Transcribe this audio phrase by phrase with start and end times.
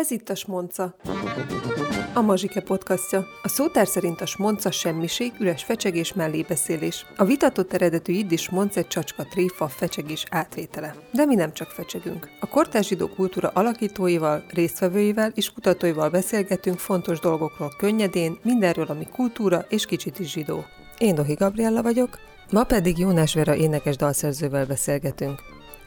[0.00, 0.94] Ez itt a Smonca.
[2.14, 3.26] A Mazsike podcastja.
[3.42, 7.06] A szótár szerint a smonca semmiség, üres fecsegés, mellébeszélés.
[7.16, 10.94] A vitatott eredetű iddis smonc egy csacska tréfa, fecsegés átvétele.
[11.12, 12.28] De mi nem csak fecsegünk.
[12.40, 19.64] A kortárs zsidó kultúra alakítóival, résztvevőivel és kutatóival beszélgetünk fontos dolgokról könnyedén, mindenről, ami kultúra
[19.68, 20.64] és kicsit is zsidó.
[20.98, 22.18] Én Dohi Gabriella vagyok,
[22.50, 25.42] ma pedig Jónás Vera énekes dalszerzővel beszélgetünk.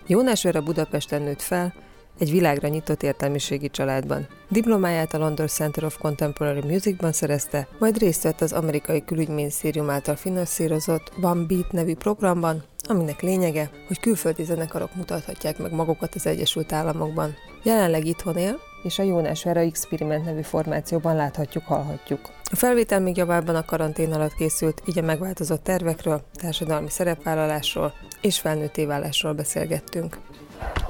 [0.07, 1.73] Jónás Vera Budapesten nőtt fel,
[2.20, 4.27] egy világra nyitott értelmiségi családban.
[4.50, 10.16] Diplomáját a London Center of Contemporary Musicban szerezte, majd részt vett az amerikai külügyminisztérium által
[10.16, 16.73] finanszírozott One Beat nevű programban, aminek lényege, hogy külföldi zenekarok mutathatják meg magukat az Egyesült
[16.73, 17.35] Államokban.
[17.63, 22.20] Jelenleg itthon él, és a Jónás Vera Experiment nevű formációban láthatjuk, hallhatjuk.
[22.52, 28.40] A felvétel még javában a karantén alatt készült, így a megváltozott tervekről, társadalmi szerepvállalásról és
[28.40, 30.18] felnőtté válásról beszélgettünk.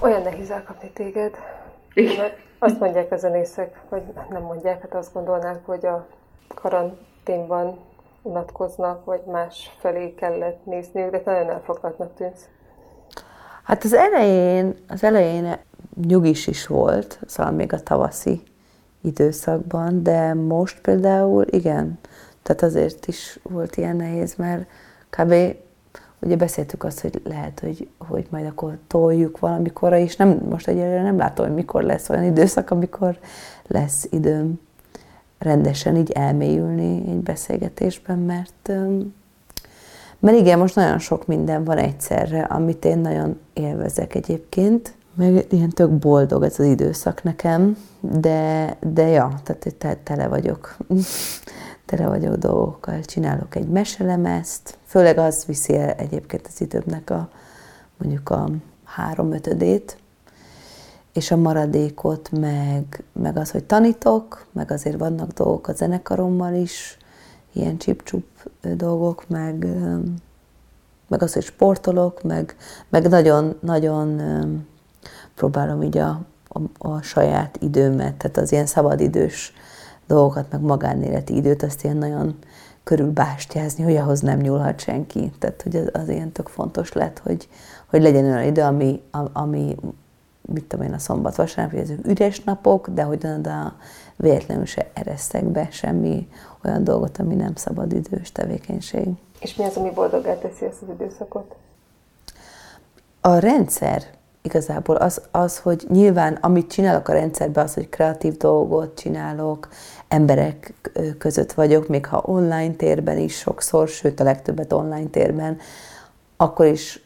[0.02, 1.36] Olyan nehéz elkapni téged.
[1.94, 2.32] Igen.
[2.60, 6.08] Azt mondják a zenészek, vagy nem mondják, hát azt gondolnák, hogy a
[6.48, 7.80] karanténban
[8.22, 12.48] unatkoznak, vagy más felé kellett nézniük, de nagyon elfoglaltnak tűnsz.
[13.64, 15.58] Hát az elején, az elején
[16.08, 18.42] nyugis is volt, szóval még a tavaszi
[19.02, 22.00] időszakban, de most például igen,
[22.42, 24.70] tehát azért is volt ilyen nehéz, mert
[25.10, 25.34] kb
[26.24, 31.02] ugye beszéltük azt, hogy lehet, hogy, hogy majd akkor toljuk valamikorra, és nem, most egyelőre
[31.02, 33.18] nem látom, hogy mikor lesz olyan időszak, amikor
[33.68, 34.60] lesz időm
[35.38, 38.72] rendesen így elmélyülni egy beszélgetésben, mert,
[40.20, 45.70] mert igen, most nagyon sok minden van egyszerre, amit én nagyon élvezek egyébként, meg ilyen
[45.70, 49.40] tök boldog ez az időszak nekem, de, de ja,
[49.78, 50.78] tehát tele vagyok
[51.86, 57.30] tele vagyok dolgokkal, csinálok egy meselemezt, főleg az viszi el egyébként az időmnek a
[57.98, 58.50] mondjuk a
[58.84, 59.98] három-ötödét,
[61.14, 66.98] és a maradékot, meg, meg az, hogy tanítok, meg azért vannak dolgok a zenekarommal is,
[67.52, 68.12] ilyen csip
[68.62, 69.68] dolgok, meg,
[71.08, 72.56] meg az, hogy sportolok, meg,
[72.90, 74.22] meg nagyon, nagyon
[75.36, 79.54] próbálom így a, a, a saját időmet, tehát az ilyen szabadidős
[80.08, 82.36] dolgokat, meg magánéleti időt, azt ilyen nagyon
[82.84, 85.32] körülbástyázni, hogy ahhoz nem nyúlhat senki.
[85.40, 87.50] Tehát, hogy az, az ilyen tök fontos lett, hogy,
[87.90, 89.02] hogy legyen olyan idő, ami,
[89.34, 89.76] ami
[90.42, 93.76] mit tudom én, a szombat, vasárnap, hogy ezek üres napok, de hogy a
[94.16, 96.28] véletlenül se eresztek be semmi
[96.66, 99.08] olyan dolgot, ami nem szabad idős tevékenység.
[99.40, 101.56] És mi az, ami boldogá teszi ezt az időszakot?
[103.22, 104.04] A rendszer
[104.44, 109.68] igazából az, az, hogy nyilván amit csinálok a rendszerben, az, hogy kreatív dolgot csinálok,
[110.08, 110.74] emberek
[111.18, 115.58] között vagyok, még ha online térben is sokszor, sőt a legtöbbet online térben,
[116.38, 117.04] akkor is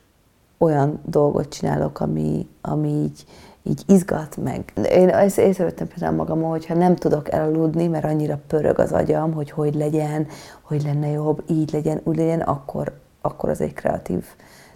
[0.58, 3.26] olyan dolgot csinálok, ami, ami így,
[3.64, 4.74] így izgat meg.
[4.92, 9.52] Én ezt észrevettem például magam, hogyha nem tudok elaludni, mert annyira pörög az agyam, hogy
[9.52, 10.28] hogy legyen,
[10.62, 14.26] hogy lenne jobb, így legyen, úgy legyen, akkor, akkor az egy kreatív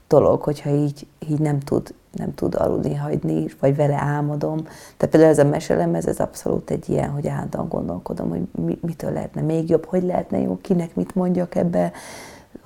[0.07, 4.63] dolog, hogyha így, így nem tud nem tud aludni hagyni, vagy vele álmodom.
[4.97, 8.79] Tehát például ez a meselem, ez, ez abszolút egy ilyen, hogy állandóan gondolkodom, hogy mi,
[8.81, 11.91] mitől lehetne még jobb, hogy lehetne jó, kinek mit mondjak ebbe,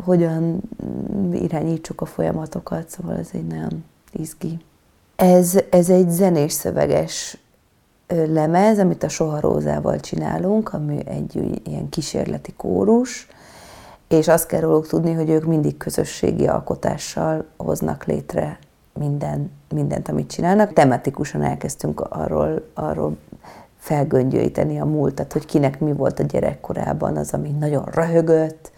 [0.04, 0.62] hogyan
[1.34, 4.60] irányítsuk a folyamatokat, szóval ez egy nagyon izgi.
[5.16, 7.38] Ez, ez egy zenés szöveges
[8.08, 13.28] lemez, amit a Soha Rózával csinálunk, ami egy ilyen kísérleti kórus,
[14.08, 18.60] és azt kell róluk tudni, hogy ők mindig közösségi alkotással hoznak létre
[19.00, 20.74] minden, mindent, amit csinálnak.
[20.74, 23.18] Tematikusan elkezdtünk arról, arról
[23.78, 28.72] felgöngyölíteni a múltat, hogy kinek mi volt a gyerekkorában az, ami nagyon röhögött.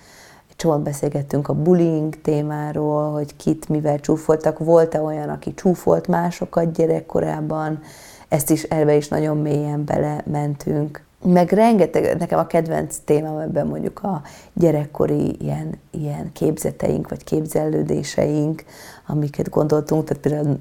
[0.56, 4.60] Csomót beszélgettünk a bullying témáról, hogy kit mivel csúfoltak.
[4.60, 7.80] Volt-e olyan, aki csúfolt másokat gyerekkorában?
[8.28, 13.68] Ezt is elve is nagyon mélyen bele mentünk meg rengeteg, nekem a kedvenc témám ebben
[13.68, 14.22] mondjuk a
[14.54, 18.64] gyerekkori ilyen, ilyen képzeteink, vagy képzelődéseink,
[19.08, 20.60] amiket gondoltunk, tehát például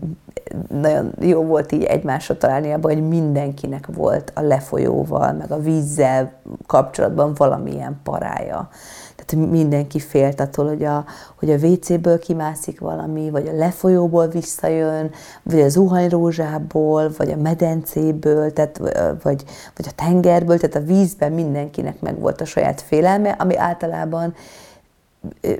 [0.68, 6.32] nagyon jó volt így egymásra találni abban, hogy mindenkinek volt a lefolyóval, meg a vízzel
[6.66, 8.68] kapcsolatban valamilyen parája.
[9.16, 11.04] Tehát mindenki félt attól, hogy a,
[11.38, 15.10] hogy a WC-ből kimászik valami, vagy a lefolyóból visszajön,
[15.42, 18.78] vagy a zuhanyrózsából, vagy a medencéből, tehát,
[19.22, 19.44] vagy,
[19.76, 24.34] vagy a tengerből, tehát a vízben mindenkinek meg volt a saját félelme, ami általában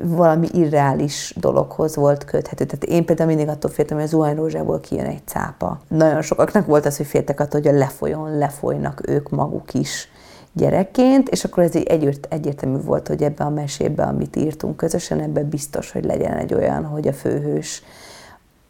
[0.02, 2.64] valami irreális dologhoz volt köthető.
[2.64, 5.80] Tehát én például mindig attól féltem, hogy a zuhanyrózsából kijön egy cápa.
[5.88, 10.08] Nagyon sokaknak volt az, hogy féltek attól, hogy a lefolyón lefolynak ők maguk is
[10.52, 15.20] gyerekként, és akkor ez így egyért, egyértelmű volt, hogy ebbe a mesébe, amit írtunk közösen,
[15.20, 17.82] ebben biztos, hogy legyen egy olyan, hogy a főhős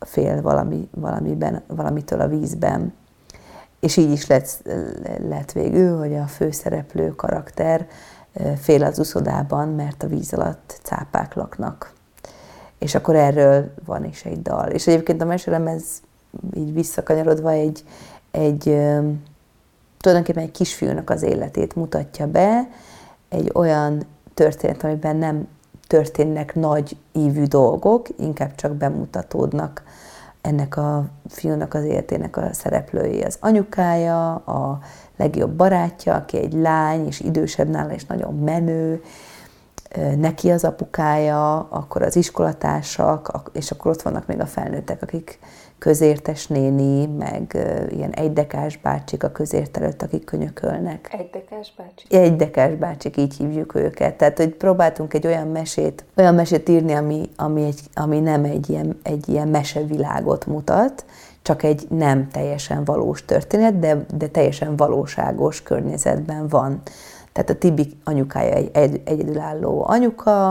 [0.00, 2.92] fél valami, valamiben, valamitől a vízben.
[3.80, 4.62] és így is lett,
[5.28, 7.86] lett végül, hogy a főszereplő karakter
[8.56, 11.92] fél az uszodában, mert a víz alatt cápák laknak.
[12.78, 14.68] És akkor erről van is egy dal.
[14.68, 15.84] És egyébként a mesélem ez
[16.54, 17.84] így visszakanyarodva egy,
[18.30, 18.62] egy
[19.96, 22.68] tulajdonképpen egy kisfiúnak az életét mutatja be,
[23.28, 24.02] egy olyan
[24.34, 25.48] történet, amiben nem
[25.86, 29.82] történnek nagy ívű dolgok, inkább csak bemutatódnak
[30.40, 33.22] ennek a fiúnak az életének a szereplői.
[33.22, 34.78] Az anyukája, a
[35.16, 39.02] legjobb barátja, aki egy lány, és idősebb nála, és nagyon menő,
[40.16, 45.38] neki az apukája, akkor az iskolatársak, és akkor ott vannak még a felnőttek, akik
[45.78, 47.56] közértes néni, meg
[47.90, 51.16] ilyen egydekás bácsik a közért előtt, akik könyökölnek.
[51.18, 52.14] Egydekás bácsik?
[52.14, 54.16] Egydekás bácsik, így hívjuk őket.
[54.16, 58.70] Tehát, hogy próbáltunk egy olyan mesét, olyan mesét írni, ami, ami, egy, ami nem egy
[58.70, 61.04] ilyen, egy ilyen mesevilágot mutat,
[61.46, 66.82] csak egy nem teljesen valós történet, de, de teljesen valóságos környezetben van.
[67.32, 70.50] Tehát a Tibi anyukája egy, egy egyedülálló anyuka,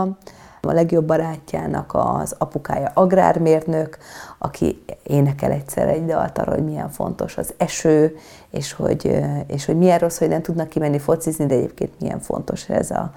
[0.60, 3.98] a legjobb barátjának az apukája agrármérnök,
[4.38, 8.16] aki énekel egyszer egy dalt arra, hogy milyen fontos az eső,
[8.50, 12.68] és hogy, és hogy milyen rossz, hogy nem tudnak kimenni focizni, de egyébként milyen fontos
[12.68, 13.10] ez a,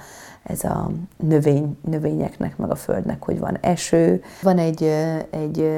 [0.44, 4.22] ez a növény, növényeknek, meg a földnek, hogy van eső.
[4.42, 4.84] Van egy,
[5.30, 5.70] egy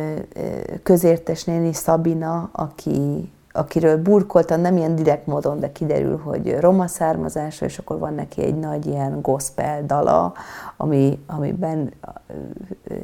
[0.84, 7.66] közértes néni, Szabina, aki akiről burkoltan, nem ilyen direkt módon, de kiderül, hogy roma származású,
[7.66, 10.34] és akkor van neki egy nagy ilyen gospel dala,
[10.78, 11.94] ami, amiben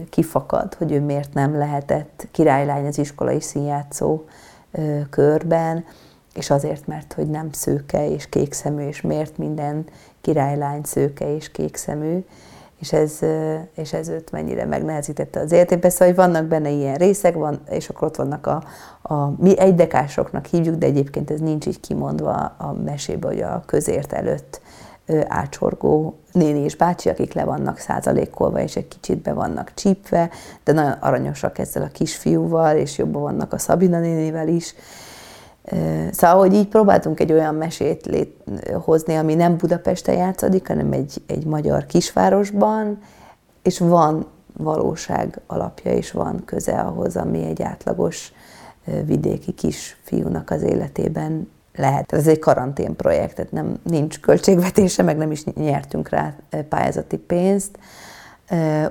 [0.10, 4.24] kifakad, hogy ő miért nem lehetett királylány az iskolai színjátszó
[5.10, 5.86] körben,
[6.34, 9.86] és azért, mert hogy nem szőke és kékszemű, és miért minden
[10.28, 12.24] királylány szőke és kékszemű,
[12.80, 13.20] és ez,
[13.76, 15.90] és ez őt mennyire megnehezítette az életében.
[15.90, 18.64] Szóval, hogy vannak benne ilyen részek, van, és akkor ott vannak a,
[19.02, 24.14] a mi egydekásoknak hívjuk, de egyébként ez nincs így kimondva a mesébe, hogy a közért
[24.14, 24.62] előtt
[25.28, 30.30] ácsorgó néni és bácsi, akik le vannak százalékolva, és egy kicsit be vannak csípve,
[30.64, 34.76] de nagyon aranyosak ezzel a kisfiúval, és jobban vannak a Szabina nénivel is,
[36.12, 38.44] Szóval, hogy így próbáltunk egy olyan mesét lét,
[38.74, 43.00] hozni, ami nem Budapesten játszódik, hanem egy, egy magyar kisvárosban,
[43.62, 48.34] és van valóság alapja, és van köze ahhoz, ami egy átlagos
[49.06, 52.12] vidéki kisfiúnak az életében lehet.
[52.12, 56.36] Ez egy karantén projekt, tehát nem, nincs költségvetése, meg nem is nyertünk rá
[56.70, 57.80] pályázati pénzt,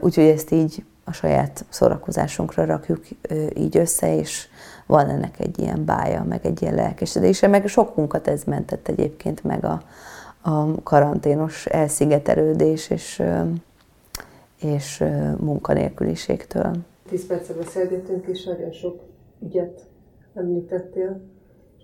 [0.00, 3.04] úgyhogy ezt így a saját szórakozásunkra rakjuk
[3.54, 4.48] így össze, és
[4.86, 9.44] van ennek egy ilyen bája, meg egy ilyen lelkesedése, meg sok munkat ez mentett egyébként
[9.44, 9.82] meg a,
[10.50, 13.22] a karanténos elszigetelődés és,
[14.60, 15.04] és
[15.38, 16.76] munkanélküliségtől.
[17.08, 19.00] Tíz percre beszélgettünk, és nagyon sok
[19.42, 19.86] ügyet
[20.34, 21.20] említettél.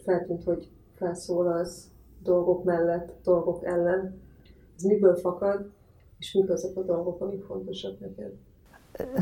[0.04, 1.86] Feltűnt, hogy felszólalsz
[2.22, 4.20] dolgok mellett, dolgok ellen.
[4.76, 5.70] Ez miből fakad,
[6.18, 8.32] és mik azok a dolgok, amik fontosak neked?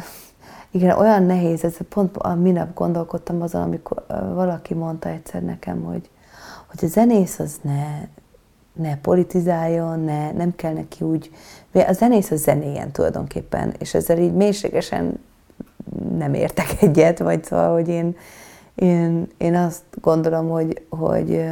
[0.70, 6.10] Igen, olyan nehéz, ez pont a minap gondolkodtam azon, amikor valaki mondta egyszer nekem, hogy,
[6.66, 8.08] hogy a zenész az ne,
[8.72, 11.30] ne politizáljon, ne, nem kell neki úgy,
[11.72, 15.20] a zenész az zenéjen tulajdonképpen, és ezzel így mélységesen
[16.18, 18.16] nem értek egyet, vagy szóval, hogy én,
[18.74, 21.44] én, én azt gondolom, hogy, hogy,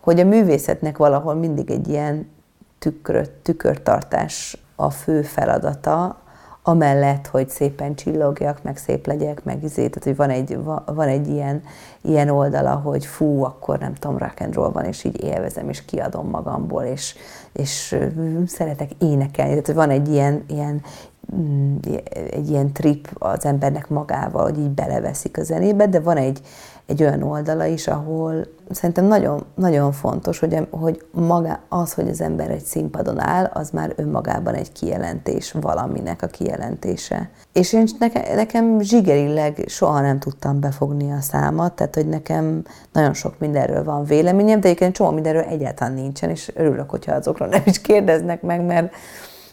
[0.00, 2.30] hogy a művészetnek valahol mindig egy ilyen
[2.78, 6.21] tükröt, tükörtartás a fő feladata,
[6.62, 11.28] amellett, hogy szépen csillogjak, meg szép legyek, meg izé, tehát hogy van egy, van egy
[11.28, 11.62] ilyen,
[12.00, 15.84] ilyen oldala, hogy fú, akkor nem tudom, rock and roll van, és így élvezem, és
[15.84, 17.14] kiadom magamból, és,
[17.52, 17.96] és
[18.46, 20.82] szeretek énekelni, tehát hogy van egy ilyen, ilyen,
[21.36, 21.76] mm,
[22.30, 26.40] egy ilyen trip az embernek magával, hogy így beleveszik a zenébe, de van egy,
[26.86, 32.20] egy olyan oldala is, ahol szerintem nagyon, nagyon fontos, hogy, hogy maga, az, hogy az
[32.20, 37.30] ember egy színpadon áll, az már önmagában egy kijelentés valaminek a kijelentése.
[37.52, 43.14] És én nekem, nekem zsigerileg soha nem tudtam befogni a számat, tehát hogy nekem nagyon
[43.14, 47.62] sok mindenről van véleményem, de egyébként csomó mindenről egyáltalán nincsen, és örülök, hogyha azokról nem
[47.64, 48.94] is kérdeznek meg, mert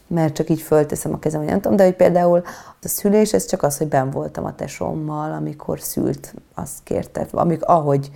[0.09, 2.41] mert csak így fölteszem a kezem, hogy nem tudom, de hogy például
[2.81, 7.63] a szülés, ez csak az, hogy ben voltam a tesómmal, amikor szült, azt kérte, amik,
[7.63, 8.11] ahogy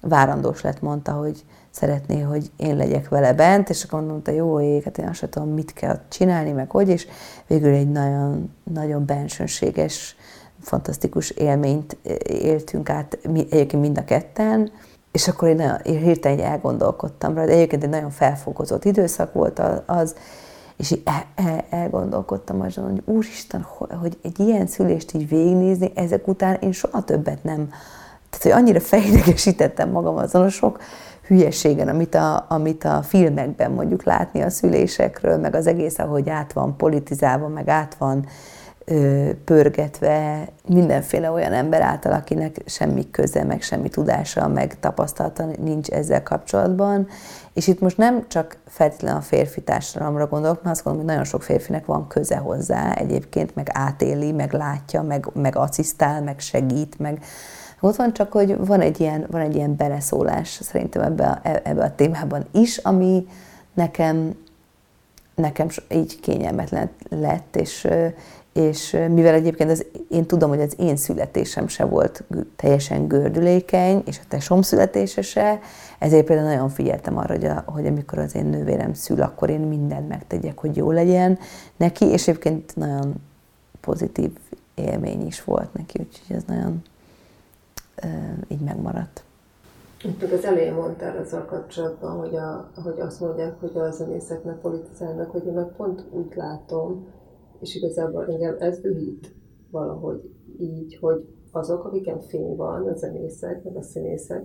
[0.00, 4.82] várandós lett, mondta, hogy szeretné, hogy én legyek vele bent, és akkor mondta, jó ég,
[4.82, 7.06] hát én azt tudom, mit kell csinálni, meg hogy, és
[7.46, 10.16] végül egy nagyon, nagyon bensőséges,
[10.60, 11.96] fantasztikus élményt
[12.26, 14.70] éltünk át egyébként mind a ketten,
[15.12, 19.60] és akkor én, nagyon, én hirtelen elgondolkodtam rá, de egyébként egy nagyon felfogozott időszak volt
[19.86, 20.14] az,
[20.76, 23.66] és el, el, elgondolkodtam azon, hogy úristen,
[24.00, 27.68] hogy egy ilyen szülést így végignézni, ezek után én soha többet nem,
[28.30, 30.80] tehát tehát, hogy annyira felidegesítettem magam azon a sok
[31.26, 36.52] hülyeségen, amit a, amit a filmekben mondjuk látni a szülésekről, meg az egész, ahogy át
[36.52, 38.26] van politizálva, meg át van
[38.84, 45.88] ö, pörgetve mindenféle olyan ember által, akinek semmi köze, meg semmi tudása, meg tapasztalata nincs
[45.88, 47.08] ezzel kapcsolatban.
[47.54, 51.30] És itt most nem csak feltétlenül a férfi társadalomra gondolok, mert azt gondolom, hogy nagyon
[51.30, 56.98] sok férfinek van köze hozzá egyébként, meg átéli, meg látja, meg, meg asszisztál, meg segít,
[56.98, 57.24] meg
[57.80, 61.84] ott van csak, hogy van egy ilyen, van egy ilyen beleszólás szerintem ebbe a, ebbe
[61.84, 63.26] a témában is, ami
[63.74, 64.36] nekem,
[65.34, 67.88] nekem így kényelmetlen lett, és,
[68.52, 72.24] és mivel egyébként az, én tudom, hogy az én születésem se volt
[72.56, 75.58] teljesen gördülékeny, és a tesom születése se,
[75.98, 79.60] ezért például nagyon figyeltem arra, hogy, a, hogy amikor az én nővérem szül, akkor én
[79.60, 81.38] mindent megtegyek, hogy jó legyen
[81.76, 83.14] neki, és egyébként nagyon
[83.80, 84.30] pozitív
[84.74, 86.82] élmény is volt neki, úgyhogy ez nagyon
[88.48, 89.24] így megmaradt.
[90.04, 95.30] Itt az elején mondtál azzal kapcsolatban, hogy, a, hogy azt mondják, hogy a zenészeknek politizálnak,
[95.30, 97.06] hogy én meg pont úgy látom,
[97.62, 99.34] és igazából engem ez dühít
[99.70, 104.42] valahogy így, hogy azok, akiken fény van, a zenészek, meg a színészek,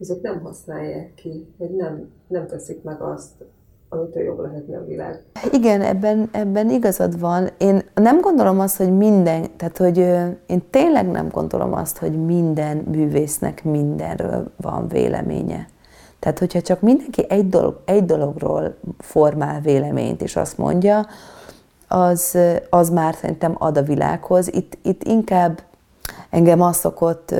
[0.00, 3.44] azok nem használják ki, hogy nem, nem teszik meg azt,
[3.88, 5.24] amitől jobb lehetne a világ.
[5.52, 7.48] Igen, ebben, ebben igazad van.
[7.58, 9.98] Én nem gondolom azt, hogy minden, tehát hogy
[10.46, 15.68] én tényleg nem gondolom azt, hogy minden művésznek mindenről van véleménye.
[16.18, 21.06] Tehát, hogyha csak mindenki egy, dolog, egy dologról formál véleményt, és azt mondja,
[21.88, 22.38] az,
[22.70, 24.54] az már szerintem ad a világhoz.
[24.54, 25.62] Itt, itt inkább
[26.30, 27.34] engem azt szokott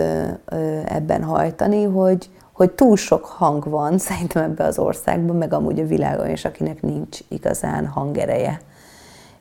[0.84, 5.86] ebben hajtani, hogy, hogy túl sok hang van szerintem ebbe az országban, meg amúgy a
[5.86, 8.60] világon is, akinek nincs igazán hangereje.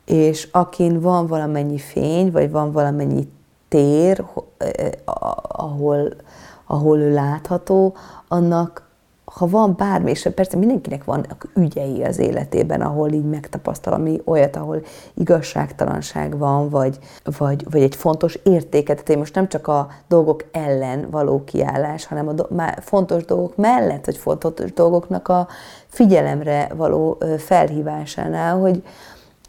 [0.06, 3.28] És akin van valamennyi fény, vagy van valamennyi
[3.68, 4.26] tér,
[5.48, 6.14] ahol,
[6.66, 7.96] ahol ő látható,
[8.28, 8.85] annak
[9.26, 14.56] ha van bármi, és persze mindenkinek vannak ügyei az életében, ahol így megtapasztal, ami olyat,
[14.56, 14.82] ahol
[15.14, 17.00] igazságtalanság van, vagy,
[17.38, 18.96] vagy, vagy egy fontos értéket.
[18.96, 23.56] Tehát én most nem csak a dolgok ellen való kiállás, hanem a do- fontos dolgok
[23.56, 25.48] mellett, vagy fontos dolgoknak a
[25.88, 28.84] figyelemre való felhívásánál, hogy,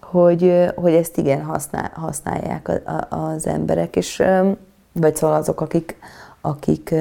[0.01, 4.23] hogy, hogy ezt igen használ, használják az emberek, és
[4.93, 5.97] vagy szóval azok, akik,
[6.41, 6.95] akik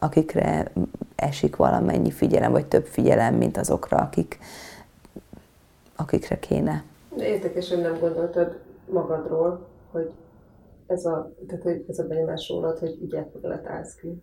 [0.00, 0.72] akikre
[1.16, 4.38] esik valamennyi figyelem, vagy több figyelem, mint azokra, akik,
[5.96, 6.82] akikre kéne.
[7.16, 8.58] De érdekes, hogy nem gondoltad
[8.90, 10.10] magadról, hogy
[10.86, 13.26] ez a, tehát, hogy ez a benyomás rólad, hogy ügyet
[13.66, 14.22] állsz ki.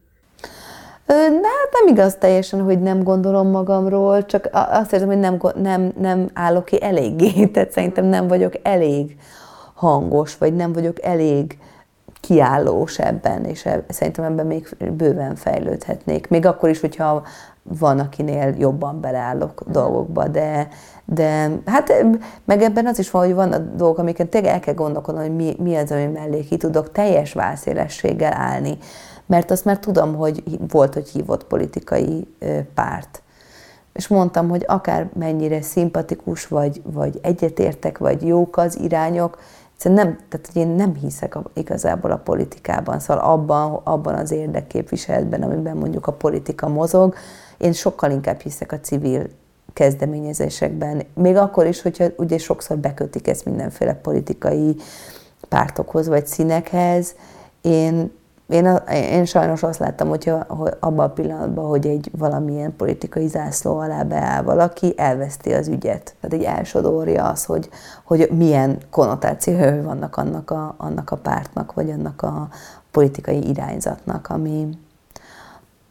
[1.08, 5.94] Na, hát nem igaz teljesen, hogy nem gondolom magamról, csak azt érzem, hogy nem, nem,
[6.00, 7.46] nem állok ki eléggé.
[7.54, 9.18] Tehát szerintem nem vagyok elég
[9.74, 11.58] hangos, vagy nem vagyok elég
[12.28, 16.30] kiállós ebben, és e, szerintem ebben még bőven fejlődhetnék.
[16.30, 17.24] Még akkor is, hogyha
[17.64, 20.68] van, akinél jobban beleállok dolgokba, de,
[21.06, 22.06] de hát
[22.46, 25.36] meg ebben az is van, hogy van a dolgok, amiket tényleg el kell gondolkodnom, hogy
[25.36, 28.78] mi, mi az, ami mellé ki tudok teljes válszélességgel állni.
[29.26, 32.28] Mert azt már tudom, hogy volt, hogy hívott politikai
[32.74, 33.22] párt.
[33.94, 39.38] És mondtam, hogy akár mennyire szimpatikus, vagy, vagy egyetértek, vagy jók az irányok,
[39.78, 45.42] Egyszerűen nem, tehát én nem hiszek a, igazából a politikában, szóval abban, abban az érdekképviseletben,
[45.42, 47.16] amiben mondjuk a politika mozog,
[47.58, 49.28] én sokkal inkább hiszek a civil
[49.74, 51.04] kezdeményezésekben.
[51.14, 54.76] Még akkor is, hogyha ugye sokszor bekötik ezt mindenféle politikai
[55.50, 57.16] pártokhoz vagy színekhez,
[57.62, 58.12] én
[58.48, 63.78] én, én sajnos azt láttam, hogyha hogy abban a pillanatban, hogy egy valamilyen politikai zászló
[63.78, 66.16] alá beáll valaki, elveszti az ügyet.
[66.22, 67.70] Tehát egy elsodorja az, hogy,
[68.04, 72.48] hogy milyen konnotációi vannak annak a, annak a pártnak, vagy annak a
[72.92, 74.70] politikai irányzatnak, ami,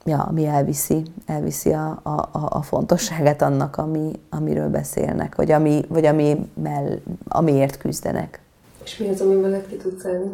[0.04, 6.04] ja, ami elviszi, elviszi a, a, a fontosságát annak, ami, amiről beszélnek, vagy, ami, vagy
[6.04, 6.98] ami mell,
[7.28, 8.40] amiért küzdenek.
[8.84, 10.30] És mi az, ami mellett ki tudsz állni?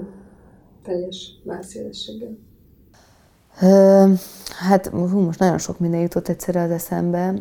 [0.82, 2.36] Teljes válszélességgel?
[4.58, 7.34] Hát hú, most nagyon sok minden jutott egyszerre az eszembe.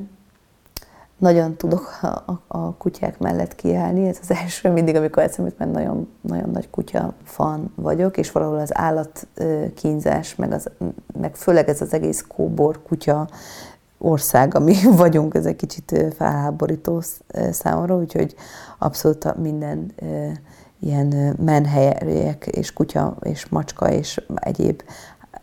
[1.18, 5.72] Nagyon tudok a, a, a kutyák mellett kiállni, ez az első mindig, amikor eszembe mert
[5.72, 10.70] nagyon, nagyon nagy kutya fan vagyok, és valahol az állatkínzás, meg, az,
[11.20, 13.28] meg főleg ez az egész kóbor kutya
[13.98, 17.02] ország, ami vagyunk, ez egy kicsit felháborító
[17.52, 18.36] számomra, úgyhogy
[18.78, 19.94] abszolút minden
[20.82, 24.82] ilyen menhelyek és kutya és macska és egyéb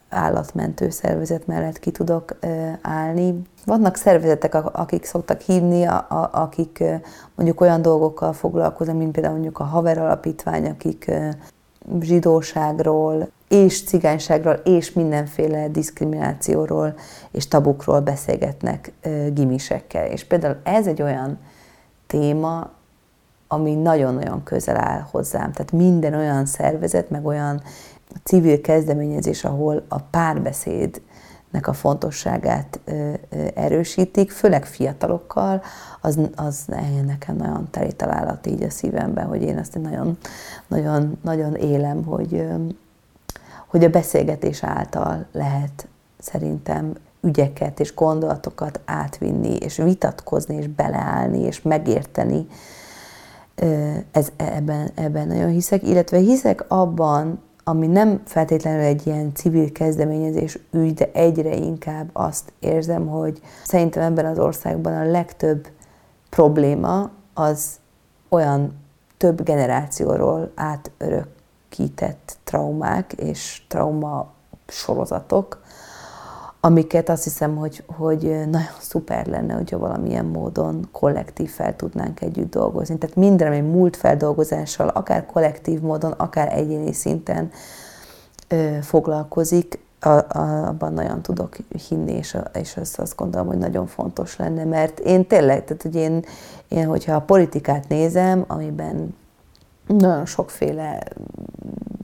[0.08, 2.38] állatmentő szervezet mellett ki tudok
[2.82, 3.42] állni.
[3.64, 5.86] Vannak szervezetek, akik szoktak hívni,
[6.30, 6.84] akik
[7.34, 11.10] mondjuk olyan dolgokkal foglalkoznak, mint például mondjuk a Haver Alapítvány, akik
[12.00, 16.94] zsidóságról és cigányságról, és mindenféle diszkriminációról
[17.30, 18.92] és tabukról beszélgetnek
[19.32, 20.06] gimisekkel.
[20.06, 21.38] És például ez egy olyan
[22.06, 22.70] téma,
[23.48, 25.52] ami nagyon-nagyon közel áll hozzám.
[25.52, 27.62] Tehát minden olyan szervezet, meg olyan
[28.22, 32.80] civil kezdeményezés, ahol a párbeszédnek a fontosságát
[33.54, 35.62] erősítik, főleg fiatalokkal,
[36.00, 36.64] az, az
[37.06, 40.18] nekem nagyon teli találat így a szívemben, hogy én azt nagyon,
[40.66, 42.46] nagyon, nagyon élem, hogy,
[43.66, 45.88] hogy a beszélgetés által lehet
[46.18, 52.46] szerintem ügyeket és gondolatokat átvinni, és vitatkozni, és beleállni, és megérteni.
[54.10, 60.58] Ez, ebben, ebben nagyon hiszek, illetve hiszek abban, ami nem feltétlenül egy ilyen civil kezdeményezés
[60.70, 65.68] ügy, de egyre inkább azt érzem, hogy szerintem ebben az országban a legtöbb
[66.30, 67.78] probléma az
[68.28, 68.72] olyan
[69.16, 74.32] több generációról átörökített traumák és trauma
[74.66, 75.62] sorozatok,
[76.60, 82.50] amiket azt hiszem, hogy, hogy nagyon szuper lenne, hogyha valamilyen módon kollektív fel tudnánk együtt
[82.50, 82.98] dolgozni.
[82.98, 87.50] Tehát minden, ami múlt feldolgozással, akár kollektív módon, akár egyéni szinten
[88.48, 91.56] ö, foglalkozik, a, a, abban nagyon tudok
[91.88, 95.82] hinni, és, a, és azt, azt gondolom, hogy nagyon fontos lenne, mert én tényleg, tehát
[95.82, 96.24] hogy én,
[96.68, 99.14] én hogyha a politikát nézem, amiben
[99.86, 101.02] nagyon sokféle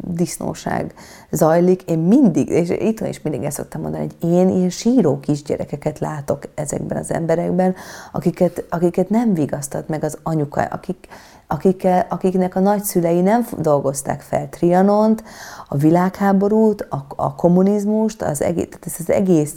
[0.07, 0.95] disznóság
[1.31, 1.83] zajlik.
[1.83, 6.43] Én mindig, és itthon is mindig ezt szoktam mondani, hogy én ilyen síró kisgyerekeket látok
[6.55, 7.75] ezekben az emberekben,
[8.13, 11.09] akiket, akiket nem vigasztat meg az anyuka, akik,
[11.47, 15.25] akikkel, akiknek a nagyszülei nem dolgozták fel Trianont,
[15.69, 19.55] a világháborút, a, a kommunizmust, az egész, tehát ez az egész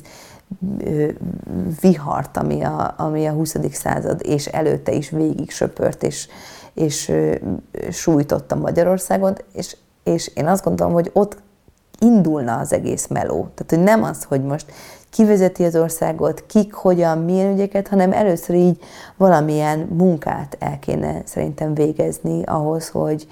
[1.82, 3.56] vihart, ami a, ami a 20.
[3.72, 6.28] század és előtte is végig söpört, és,
[6.74, 7.12] és
[7.92, 9.78] sújtotta Magyarországon, és,
[10.08, 11.38] és én azt gondolom, hogy ott
[12.00, 13.48] indulna az egész meló.
[13.56, 14.72] Tehát, hogy nem az, hogy most
[15.10, 18.80] kivezeti az országot, kik, hogyan, milyen ügyeket, hanem először így
[19.18, 23.28] valamilyen munkát el kéne szerintem végezni ahhoz, hogy,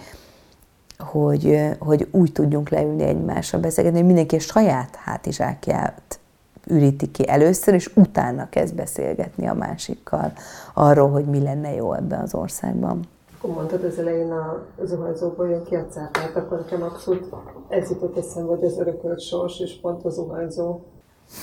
[0.98, 6.20] hogy, hogy úgy tudjunk leülni egymásra beszélgetni, hogy mindenki a saját hátizsákját
[6.68, 10.34] üríti ki először, és utána kezd beszélgetni a másikkal
[10.74, 13.08] arról, hogy mi lenne jó ebben az országban.
[13.54, 17.36] Mondtad az elején a zuhanyzóból jön ki a cápát, akkor nekem abszolút
[17.68, 20.80] ez jutott eszembe, hogy az örökölt sors, és pont a zuhanyzó.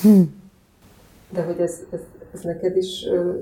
[0.03, 0.21] Hm.
[1.31, 2.01] De hogy ez, ez,
[2.33, 3.33] ez neked is ö,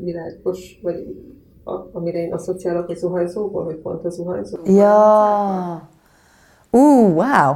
[0.00, 1.16] világos, vagy
[1.64, 4.58] a, amire én asszociálok a zuhanyzóból, hogy pont a zuhanyzó?
[4.64, 5.88] Ja!
[6.70, 7.54] Ú, uh, wow!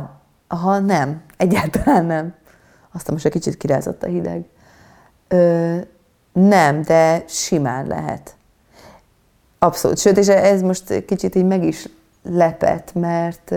[0.49, 1.23] Aha, nem.
[1.37, 2.35] Egyáltalán nem.
[2.93, 4.49] Aztán most egy kicsit kirázott a hideg.
[5.29, 5.77] Ö,
[6.33, 8.39] nem, de simán lehet.
[9.63, 9.99] Abszolút.
[9.99, 11.89] Sőt, és ez most kicsit így meg is
[12.23, 13.55] lepett, mert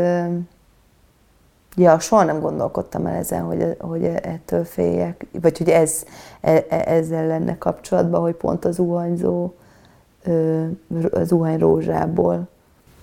[1.76, 6.04] ja, soha nem gondolkodtam el ezen, hogy, hogy ettől féljek, vagy hogy ez,
[6.42, 9.54] e, e, ezzel lenne kapcsolatban, hogy pont az zuhanyzó,
[11.12, 12.48] az zuhany rózsából.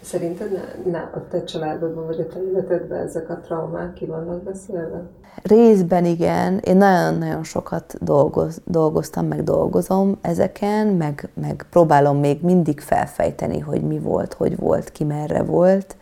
[0.02, 4.42] Szerinted ne, ne, a te családodban vagy a te életedben ezek a traumák ki vannak
[4.42, 5.02] beszélve?
[5.42, 6.58] Részben igen.
[6.58, 13.82] Én nagyon-nagyon sokat dolgoz, dolgoztam, meg dolgozom ezeken, meg, meg próbálom még mindig felfejteni, hogy
[13.82, 15.96] mi volt, hogy volt, ki merre volt.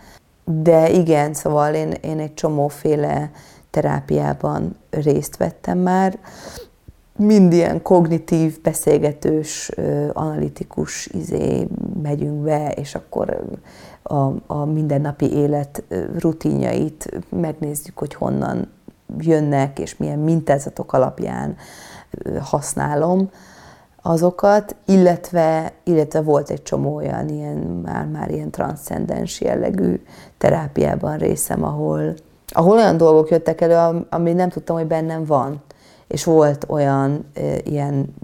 [0.44, 3.30] De igen, szóval én, én egy csomóféle
[3.70, 6.18] terápiában részt vettem már.
[7.16, 9.70] Mind ilyen kognitív, beszélgetős,
[10.12, 11.68] analitikus izé
[12.02, 13.44] megyünk be, és akkor
[14.08, 15.84] a, a mindennapi élet
[16.18, 18.68] rutinjait megnézzük, hogy honnan
[19.18, 21.56] jönnek, és milyen mintázatok alapján
[22.40, 23.30] használom
[24.02, 30.02] azokat, illetve, illetve volt egy csomó olyan ilyen, már, már ilyen transzcendens jellegű
[30.38, 32.14] terápiában részem, ahol,
[32.48, 35.62] ahol olyan dolgok jöttek elő, ami nem tudtam, hogy bennem van.
[36.06, 37.30] És volt olyan
[37.64, 38.14] ilyen,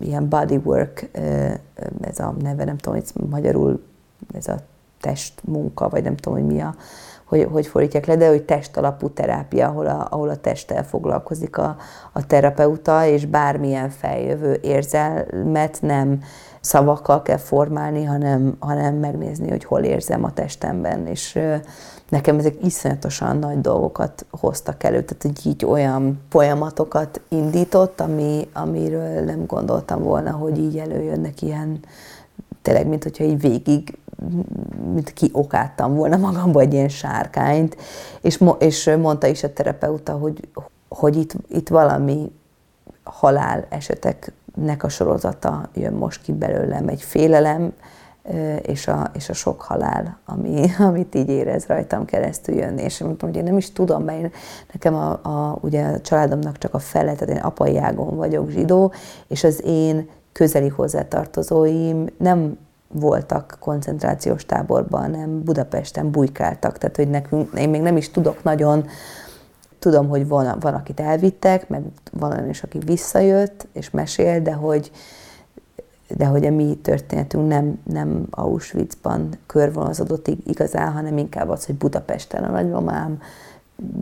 [0.00, 1.10] ilyen bodywork,
[2.00, 3.82] ez a neve, nem tudom, hogy magyarul
[4.34, 4.56] ez a
[5.06, 6.74] testmunka, vagy nem tudom, hogy mi a,
[7.24, 11.76] hogy, hogy fordítják le, de hogy testalapú terápia, ahol a, ahol a testtel foglalkozik a,
[12.12, 16.20] a terapeuta, és bármilyen feljövő érzelmet nem
[16.60, 21.38] szavakkal kell formálni, hanem, hanem megnézni, hogy hol érzem a testemben, és
[22.08, 29.20] nekem ezek iszonyatosan nagy dolgokat hoztak elő, tehát hogy így olyan folyamatokat indított, ami, amiről
[29.20, 31.80] nem gondoltam volna, hogy így előjönnek ilyen,
[32.62, 33.98] tényleg, mint hogyha így végig
[34.92, 37.76] mint ki okáttam volna magamba egy ilyen sárkányt,
[38.20, 40.48] és, és mondta is a terapeuta, hogy,
[40.88, 42.32] hogy itt, itt valami
[43.04, 47.72] halál eseteknek a sorozata jön most ki belőlem, egy félelem
[48.62, 52.82] és a, és a sok halál, ami, amit így érez rajtam keresztül jönni.
[52.82, 54.30] És mondtam, hogy én nem is tudom, mert én,
[54.72, 58.92] nekem a, a, ugye a családomnak csak a fele, tehát én apai ágon vagyok zsidó,
[59.26, 62.58] és az én közeli hozzátartozóim nem
[62.92, 68.86] voltak koncentrációs táborban, nem Budapesten bujkáltak, tehát hogy nekünk, én még nem is tudok nagyon,
[69.78, 74.52] tudom, hogy van, van akit elvittek, meg van olyan is, aki visszajött és mesél, de
[74.52, 74.90] hogy,
[76.08, 82.44] de hogy a mi történetünk nem, nem Auschwitzban körvonalazódott igazán, hanem inkább az, hogy Budapesten
[82.44, 83.18] a nagymamám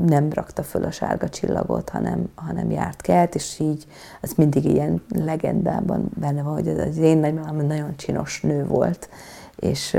[0.06, 3.86] nem rakta föl a sárga csillagot, hanem, hanem járt kelt, és így
[4.20, 9.08] az mindig ilyen legendában benne van, hogy az én nagymamám nagyon csinos nő volt,
[9.56, 9.96] és,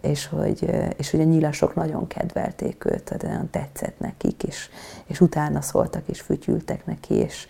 [0.00, 4.68] és, hogy, és hogy a nyilasok nagyon kedvelték őt, tehát nagyon tetszett nekik, és,
[5.06, 7.48] és utána szóltak, és fütyültek neki, és,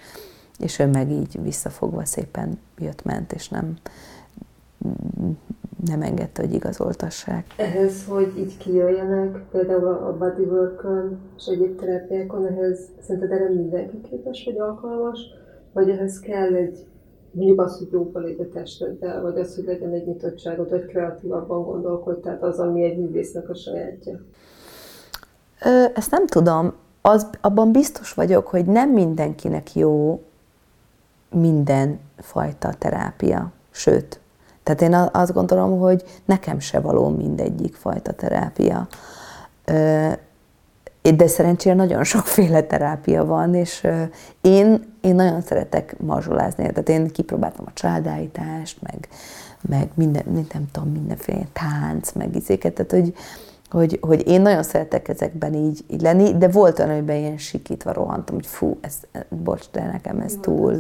[0.59, 3.77] és ő meg így visszafogva szépen jött-ment, és nem,
[5.87, 7.45] nem engedte, hogy igazoltassák.
[7.57, 10.87] Ehhez, hogy így kijöjjenek, például a bodywork
[11.37, 15.21] és egyéb terápiákon, ehhez szerinted erre mindenki képes, vagy alkalmas,
[15.73, 16.87] vagy ehhez kell egy
[17.31, 21.63] mondjuk az, hogy jóval légy a testeddel, vagy az, hogy legyen egy nyitottságot, vagy kreatívabban
[21.63, 24.21] gondolkodj, tehát az, ami egy művésznek a sajátja.
[25.65, 26.73] Ö, ezt nem tudom.
[27.01, 30.23] Az, abban biztos vagyok, hogy nem mindenkinek jó
[31.31, 33.53] minden fajta terápia.
[33.71, 34.21] Sőt,
[34.69, 38.89] tehát én azt gondolom, hogy nekem se való mindegyik fajta terápia.
[41.03, 43.87] De szerencsére nagyon sokféle terápia van, és
[44.41, 46.63] én, én nagyon szeretek mazsolázni.
[46.63, 49.09] Tehát én kipróbáltam a családállítást, meg,
[49.69, 53.15] meg minden, nem tudom, mindenféle tánc, meg izéket, tehát hogy,
[53.71, 57.93] hogy, hogy én nagyon szeretek ezekben így, így lenni, de volt olyan, amiben ilyen sikítva
[57.93, 58.95] rohantam, hogy fú, ez,
[59.29, 60.77] bocs, de nekem ez túl,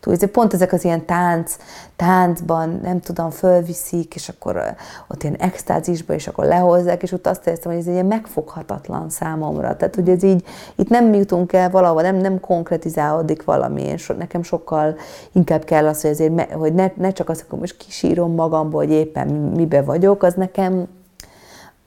[0.00, 0.14] túl.
[0.14, 1.56] Ez pont ezek az ilyen tánc,
[1.96, 4.74] táncban, nem tudom, fölviszik, és akkor
[5.08, 9.10] ott ilyen extázisba, és akkor lehozzák, és ott azt éreztem, hogy ez egy ilyen megfoghatatlan
[9.10, 9.76] számomra.
[9.76, 14.42] Tehát, hogy ez így, itt nem jutunk el valahova, nem, nem konkretizálódik valami, és nekem
[14.42, 14.96] sokkal
[15.32, 18.92] inkább kell az, hogy, azért, hogy ne, ne csak azt, hogy most kisírom magamból, hogy
[18.92, 20.88] éppen mibe vagyok, az nekem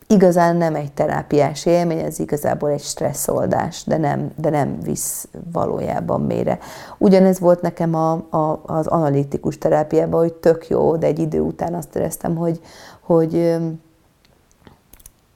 [0.07, 6.21] igazán nem egy terápiás élmény, ez igazából egy stresszoldás, de nem, de nem visz valójában
[6.21, 6.59] mélyre.
[6.97, 11.73] Ugyanez volt nekem a, a, az analitikus terápiában, hogy tök jó, de egy idő után
[11.73, 12.59] azt éreztem, hogy,
[13.01, 13.55] hogy,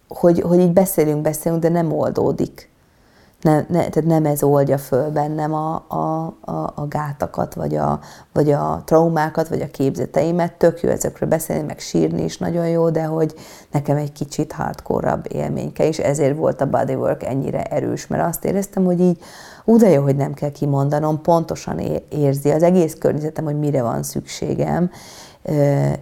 [0.08, 2.70] hogy, hogy így beszélünk, beszélünk, de nem oldódik
[3.42, 8.00] ne, ne, tehát nem ez oldja föl bennem a, a, a, a gátakat, vagy a,
[8.34, 10.54] vagy a traumákat, vagy a képzeteimet.
[10.54, 13.34] Tök jó ezekről beszélni, meg sírni is nagyon jó, de hogy
[13.72, 18.84] nekem egy kicsit hardcore élményke, és ezért volt a bodywork ennyire erős, mert azt éreztem,
[18.84, 19.20] hogy így,
[19.66, 24.04] ú, de jó, hogy nem kell kimondanom, pontosan érzi az egész környezetem, hogy mire van
[24.04, 24.92] szükségem,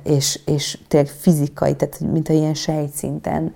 [0.03, 3.53] és, és tényleg fizikai, tehát a ilyen sejtszinten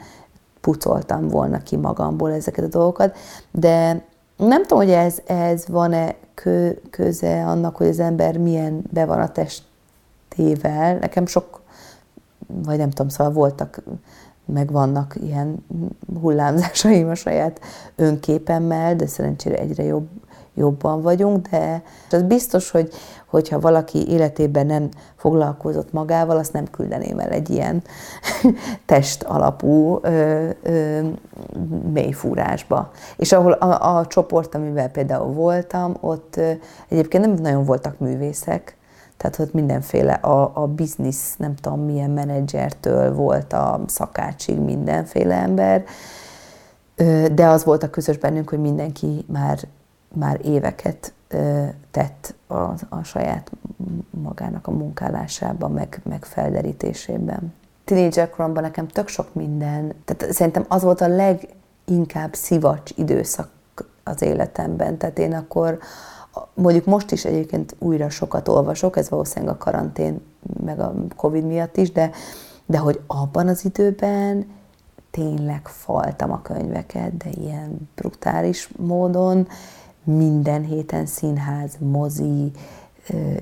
[0.62, 3.18] pucoltam volna ki magamból ezeket a dolgokat,
[3.52, 4.06] de
[4.38, 9.20] nem tudom, hogy ez, ez van-e kö, köze annak, hogy az ember milyen be van
[9.20, 10.98] a testével.
[10.98, 11.62] Nekem sok,
[12.48, 13.84] vagy nem tudom, szóval voltak,
[14.46, 15.66] meg vannak ilyen
[16.22, 17.60] hullámzásaim a saját
[17.96, 20.08] önképemmel, de szerencsére egyre jobb,
[20.56, 22.94] jobban vagyunk, de az biztos, hogy
[23.32, 27.84] hogyha valaki életében nem foglalkozott magával, azt nem küldeném el egy ilyen
[28.86, 31.00] test alapú ö, ö,
[31.94, 32.92] mélyfúrásba.
[33.18, 36.52] És ahol a, a csoport, amivel például voltam, ott ö,
[36.88, 38.76] egyébként nem nagyon voltak művészek,
[39.18, 45.84] tehát ott mindenféle, a, a biznisz, nem tudom milyen menedzsertől volt a szakácsig mindenféle ember,
[47.34, 49.60] de az volt a közös bennünk, hogy mindenki már,
[50.14, 51.14] már éveket
[51.92, 53.52] tett a, a saját
[54.10, 57.54] magának a munkálásában, meg, meg felderítésében.
[57.84, 63.50] Tínédzser koromban nekem tök sok minden, tehát szerintem az volt a leginkább szivacs időszak
[64.04, 65.80] az életemben, tehát én akkor
[66.54, 70.22] mondjuk most is egyébként újra sokat olvasok, ez valószínűleg a karantén,
[70.64, 72.12] meg a Covid miatt is, de,
[72.66, 74.46] de hogy abban az időben
[75.12, 79.48] tényleg faltam a könyveket, de ilyen brutális módon,
[80.04, 82.52] minden héten színház, mozi,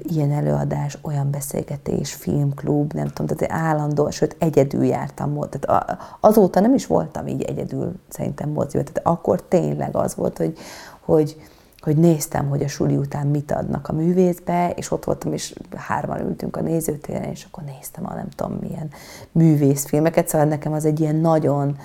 [0.02, 6.74] ilyen előadás, olyan beszélgetés, filmklub, nem tudom, tehát állandó, sőt egyedül jártam, tehát azóta nem
[6.74, 10.58] is voltam így egyedül szerintem moziba, tehát akkor tényleg az volt, hogy,
[11.00, 11.42] hogy,
[11.80, 16.20] hogy néztem, hogy a suli után mit adnak a művészbe, és ott voltam, és hárman
[16.20, 18.90] ültünk a nézőtéren, és akkor néztem a nem tudom milyen
[19.32, 21.78] művészfilmeket, szóval nekem az egy ilyen nagyon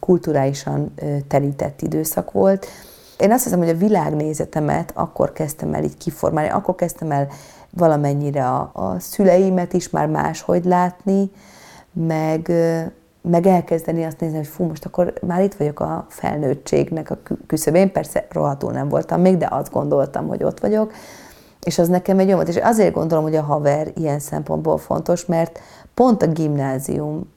[0.00, 2.66] kulturálisan ö, terített időszak volt,
[3.18, 7.28] Én azt hiszem, hogy a világnézetemet akkor kezdtem el így kiformálni, akkor kezdtem el
[7.70, 11.30] valamennyire a, a szüleimet is már máshogy látni,
[11.92, 12.52] meg,
[13.22, 17.92] meg elkezdeni azt nézni, hogy fú, most akkor már itt vagyok a felnőttségnek a küszöbén,
[17.92, 20.92] persze rohadtul nem voltam még, de azt gondoltam, hogy ott vagyok,
[21.62, 22.48] és az nekem egy jó volt.
[22.48, 25.60] És azért gondolom, hogy a haver ilyen szempontból fontos, mert
[25.94, 27.32] pont a gimnázium,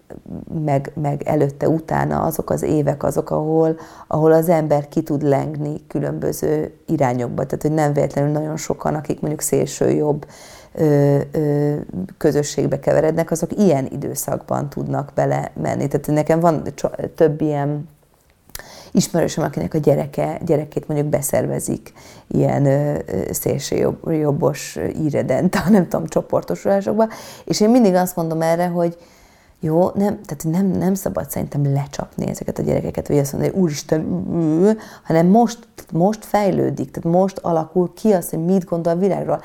[0.64, 5.88] meg, meg előtte, utána azok az évek azok, ahol, ahol az ember ki tud lengni
[5.88, 7.46] különböző irányokba.
[7.46, 10.26] Tehát, hogy nem véletlenül nagyon sokan, akik mondjuk szélső jobb
[10.74, 11.76] ö, ö,
[12.18, 15.88] közösségbe keverednek, azok ilyen időszakban tudnak bele menni.
[15.88, 16.64] Tehát nekem van
[17.16, 17.88] több ilyen
[18.98, 21.94] ismerősöm, akinek a gyereke, gyerekét mondjuk beszervezik
[22.28, 22.68] ilyen
[23.32, 27.08] szélsőjobbos íredent, nem tudom, csoportosulásokba,
[27.46, 28.98] és én mindig azt mondom erre, hogy
[29.60, 33.62] jó, nem, tehát nem, nem szabad szerintem lecsapni ezeket a gyerekeket, vagy azt mondani, hogy
[33.62, 34.26] úristen,
[35.04, 39.42] hanem most, most fejlődik, tehát most alakul ki az, hogy mit gondol a világról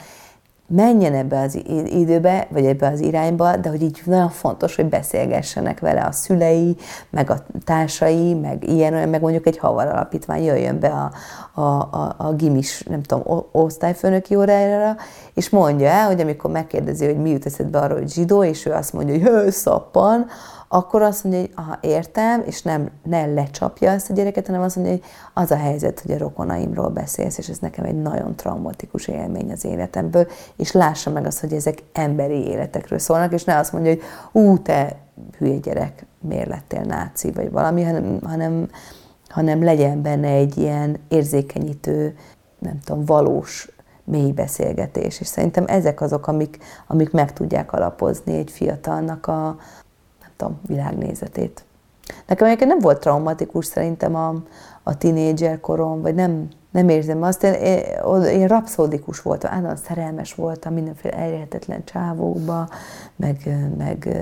[0.75, 5.81] menjen ebbe az időbe, vagy ebbe az irányba, de hogy így nagyon fontos, hogy beszélgessenek
[5.81, 6.77] vele a szülei,
[7.11, 11.13] meg a társai, meg ilyen, olyan, meg mondjuk egy havar alapítvány jöjjön be a,
[11.61, 14.97] a, a, a gimis, nem tudom, osztályfőnöki órájára,
[15.35, 18.73] és mondja el, hogy amikor megkérdezi, hogy mi jut eszedbe arról, hogy zsidó, és ő
[18.73, 20.27] azt mondja, hogy szappan,
[20.75, 24.77] akkor azt mondja, hogy aha, értem, és nem, ne lecsapja ezt a gyereket, hanem azt
[24.77, 25.05] mondja, hogy
[25.35, 29.65] az a helyzet, hogy a rokonaimról beszélsz, és ez nekem egy nagyon traumatikus élmény az
[29.65, 34.03] életemből, és lássa meg azt, hogy ezek emberi életekről szólnak, és ne azt mondja, hogy
[34.43, 34.97] ú, te
[35.39, 38.69] hülye gyerek, miért lettél náci, vagy valami, hanem, hanem,
[39.29, 42.17] hanem legyen benne egy ilyen érzékenyítő,
[42.59, 43.71] nem tudom, valós
[44.05, 45.21] mély beszélgetés.
[45.21, 49.57] És szerintem ezek azok, amik, amik meg tudják alapozni egy fiatalnak a,
[50.43, 51.65] tudom, világnézetét.
[52.27, 54.35] Nekem egyébként nem volt traumatikus szerintem a,
[54.83, 57.43] a tinédzser korom, vagy nem, nem érzem azt.
[57.43, 62.69] Én, én, én rapszódikus voltam, állandóan szerelmes voltam mindenféle elérhetetlen csávókba,
[63.17, 64.17] meg, meg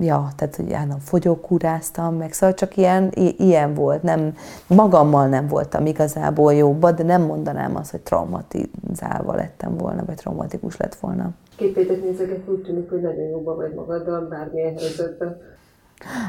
[0.00, 4.02] ja, tehát hogy állandóan fogyókúráztam, meg szóval csak ilyen, ilyen volt.
[4.02, 10.16] Nem, magammal nem voltam igazából jóba, de nem mondanám azt, hogy traumatizálva lettem volna, vagy
[10.16, 11.30] traumatikus lett volna.
[11.56, 15.40] Képétek nézeget úgy tűnik, hogy nagyon jóban vagy magaddal bármilyen helyzetben.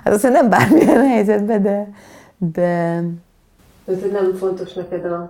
[0.04, 1.90] Hát azt nem bármilyen helyzetben, de...
[2.38, 3.04] de...
[3.86, 5.30] Ez nem fontos neked a,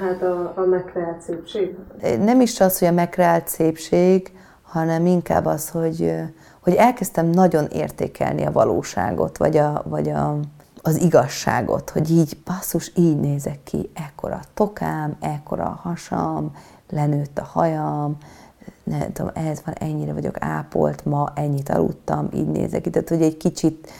[0.00, 1.76] hát a, a megkreált szépség?
[2.18, 6.12] Nem is az, hogy a megkreált szépség, hanem inkább az, hogy,
[6.64, 10.38] hogy elkezdtem nagyon értékelni a valóságot, vagy, a, vagy a,
[10.82, 16.56] az igazságot, hogy így basszus, így nézek ki, ekkora tokám, ekkora hasam,
[16.90, 18.16] lenőtt a hajam,
[18.82, 22.90] nem tudom, ehhez van, ennyire vagyok ápolt, ma ennyit aludtam, így nézek ki.
[22.90, 23.90] Tehát, hogy egy kicsit,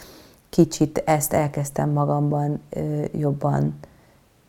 [0.49, 3.79] kicsit ezt elkezdtem magamban ö, jobban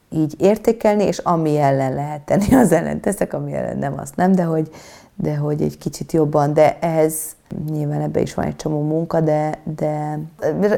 [0.09, 4.31] így értékelni, és ami ellen lehet tenni, az ellen teszek, ami ellen nem, azt nem,
[4.31, 4.71] de hogy,
[5.15, 7.34] de hogy egy kicsit jobban, de ez
[7.69, 10.19] nyilván ebbe is van egy csomó munka, de, de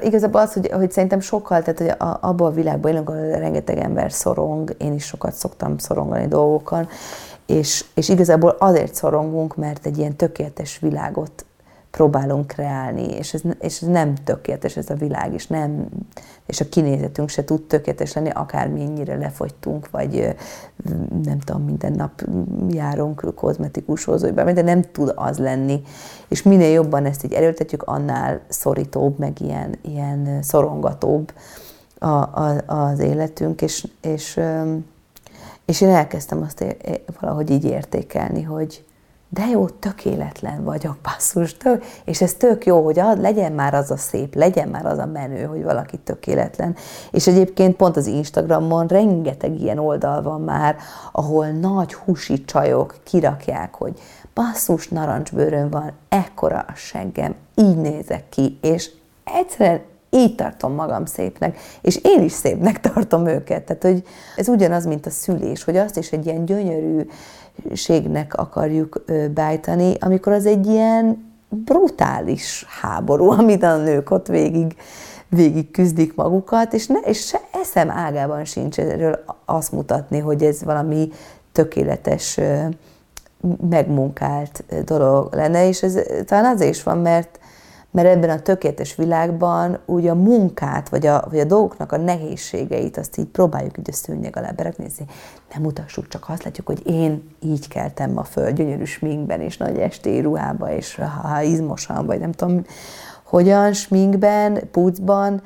[0.02, 3.78] igazából az, hogy, hogy szerintem sokkal, tehát hogy a, abban a világban élünk, ahol rengeteg
[3.78, 6.88] ember szorong, én is sokat szoktam szorongani dolgokon,
[7.46, 11.46] és, és igazából azért szorongunk, mert egy ilyen tökéletes világot
[11.92, 15.88] próbálunk kreálni, és ez, és ez nem tökéletes ez a világ, és, nem,
[16.46, 20.36] és a kinézetünk se tud tökéletes lenni, akármennyire lefogytunk, vagy
[21.24, 22.24] nem tudom, minden nap
[22.70, 25.82] járunk kozmetikushoz, vagy bármi, de nem tud az lenni.
[26.28, 31.34] És minél jobban ezt így erőltetjük, annál szorítóbb, meg ilyen, ilyen szorongatóbb
[32.00, 34.40] a, a, az életünk, és, és
[35.68, 36.78] és én elkezdtem azt
[37.20, 38.86] valahogy így értékelni, hogy
[39.30, 43.92] de jó, tökéletlen vagyok, basszus, tök, és ez tök jó, hogy ad, legyen már az
[43.92, 46.76] a szép, legyen már az a menő, hogy valaki tökéletlen.
[47.12, 50.76] És egyébként pont az Instagramon rengeteg ilyen oldal van már,
[51.12, 54.00] ahol nagy husi csajok kirakják, hogy
[54.34, 58.92] basszus, narancsbőrön van, ekkora a seggem, így nézek ki, és
[59.24, 63.64] egyszerűen így tartom magam szépnek, és én is szépnek tartom őket.
[63.64, 64.04] Tehát, hogy
[64.36, 66.46] ez ugyanaz, mint a szülés, hogy azt is egy ilyen
[67.58, 74.76] gyönyörűségnek akarjuk bájtani, amikor az egy ilyen brutális háború, amit a nők ott végig,
[75.30, 80.64] végig küzdik magukat, és, ne, és se eszem ágában sincs erről azt mutatni, hogy ez
[80.64, 81.10] valami
[81.52, 82.40] tökéletes,
[83.70, 87.40] megmunkált dolog lenne, és ez talán azért is van, mert
[87.92, 92.98] mert ebben a tökéletes világban úgy a munkát, vagy a, vagy a dolgoknak a nehézségeit,
[92.98, 95.06] azt így próbáljuk így a szőnyeg alá beraknézni.
[95.54, 99.78] Nem mutassuk, csak azt látjuk, hogy én így keltem ma föl, gyönyörű sminkben, és nagy
[99.78, 102.66] esti ruhába, és ha izmosan, vagy nem tudom,
[103.24, 105.42] hogyan, sminkben, pucban,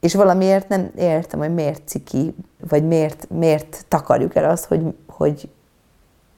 [0.00, 2.34] és valamiért nem értem, hogy miért ciki,
[2.68, 5.48] vagy miért, miért takarjuk el azt, hogy, hogy,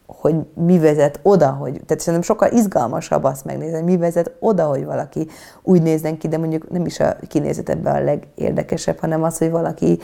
[0.07, 4.67] hogy mi vezet oda, hogy, tehát szerintem sokkal izgalmasabb azt megnézni, hogy mi vezet oda,
[4.67, 5.29] hogy valaki
[5.63, 9.51] úgy nézzen ki, de mondjuk nem is a kinézet ebben a legérdekesebb, hanem az, hogy
[9.51, 9.99] valaki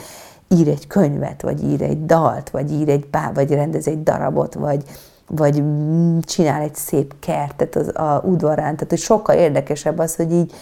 [0.48, 4.54] ír egy könyvet, vagy ír egy dalt, vagy ír egy bá, vagy rendez egy darabot,
[4.54, 4.82] vagy,
[5.26, 5.62] vagy
[6.20, 10.52] csinál egy szép kertet az a udvarán, tehát hogy sokkal érdekesebb az, hogy így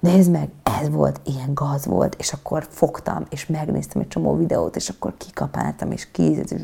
[0.00, 0.48] nézd meg,
[0.80, 5.14] ez volt, ilyen gaz volt, és akkor fogtam, és megnéztem egy csomó videót, és akkor
[5.16, 6.62] kikapáltam, és kízett, és,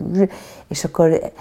[0.68, 1.32] és akkor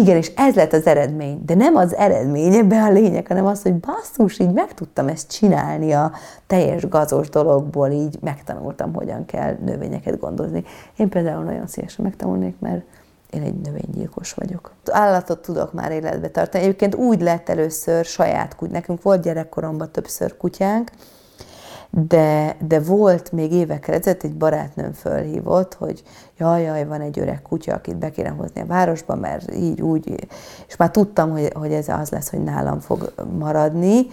[0.00, 3.62] igen, és ez lett az eredmény, de nem az eredmény ebben a lényeg, hanem az,
[3.62, 6.12] hogy basszus, így meg tudtam ezt csinálni a
[6.46, 10.64] teljes gazos dologból, így megtanultam, hogyan kell növényeket gondozni.
[10.96, 12.84] Én például nagyon szívesen megtanulnék, mert
[13.30, 14.72] én egy növénygyilkos vagyok.
[14.90, 16.64] Állatot tudok már életbe tartani.
[16.64, 18.72] Egyébként úgy lett először saját kuty.
[18.72, 20.90] Nekünk volt gyerekkoromban többször kutyánk,
[21.96, 26.02] de, de volt még évekkel ezelőtt egy barátnőm fölhívott, hogy
[26.38, 30.26] jaj, jaj, van egy öreg kutya, akit be kéne hozni a városba, mert így, úgy,
[30.66, 34.06] és már tudtam, hogy, hogy ez az lesz, hogy nálam fog maradni,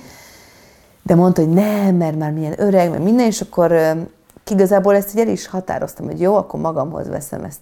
[1.04, 3.74] de mondta, hogy nem, mert már milyen öreg, mert minden, és akkor
[4.50, 7.60] igazából ezt el is határoztam, hogy jó, akkor magamhoz veszem ezt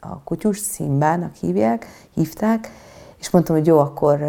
[0.00, 2.70] a, a kutyus, Szimbának hívják, hívták,
[3.18, 4.22] és mondtam, hogy jó, akkor,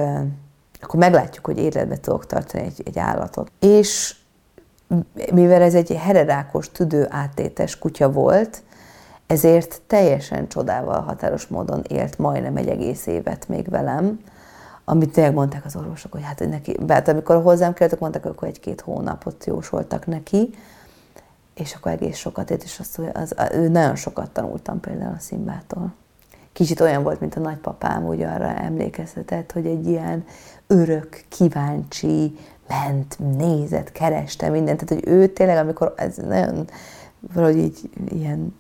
[0.82, 3.52] akkor meglátjuk, hogy életbe tudok tartani egy, egy állatot.
[3.60, 4.16] És
[5.34, 8.64] mivel ez egy hererákos, tüdő áttétes kutya volt,
[9.28, 14.20] ezért teljesen csodával határos módon élt majdnem egy egész évet még velem,
[14.86, 18.82] amit tényleg mondták az orvosok, hogy hát neki, hát amikor hozzám kerültek, mondták, hogy egy-két
[18.82, 20.50] hónapot jósoltak neki,
[21.56, 25.20] és akkor egész sokat ért, és azt, az, az, ő nagyon sokat tanultam például a
[25.20, 25.94] Szimbától.
[26.54, 30.26] Kicsit olyan volt, mint a nagypapám, úgy arra emlékeztetett, hogy egy ilyen
[30.68, 34.86] örök, kíváncsi, ment, nézett, kereste mindent.
[34.86, 36.70] Tehát, hogy ő tényleg, amikor ez nagyon
[37.34, 38.56] valahogy így ilyen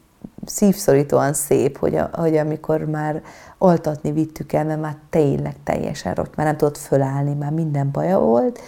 [0.45, 3.23] szívszorítóan szép, hogy, a, hogy amikor már
[3.57, 8.19] oltatni vittük el, mert már tényleg teljesen rossz, már nem tudott fölállni, már minden baja
[8.19, 8.59] volt,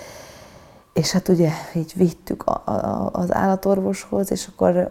[0.93, 4.89] és hát ugye így vittük a, a, az állatorvoshoz, és akkor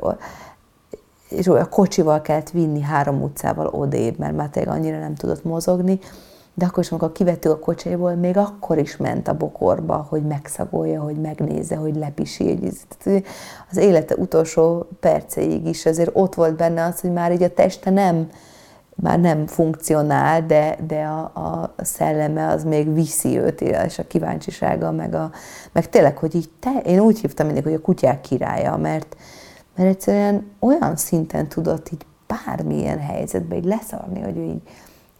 [1.28, 5.98] és a kocsival kellett vinni három utcával odébb, mert már tényleg annyira nem tudott mozogni,
[6.54, 11.02] de akkor is, amikor kivettük a kocsiból, még akkor is ment a bokorba, hogy megszagolja,
[11.02, 12.58] hogy megnézze, hogy lepisi.
[13.70, 17.90] Az élete utolsó perceig is azért ott volt benne az, hogy már így a teste
[17.90, 18.28] nem,
[18.94, 21.20] már nem funkcionál, de, de a,
[21.76, 25.30] a szelleme az még viszi őt, és a kíváncsisága, meg, a,
[25.72, 29.16] meg tényleg, hogy így te, én úgy hívtam mindig, hogy a kutyák királya, mert,
[29.76, 34.62] mert egyszerűen olyan szinten tudott így bármilyen helyzetbe így leszarni, hogy ő így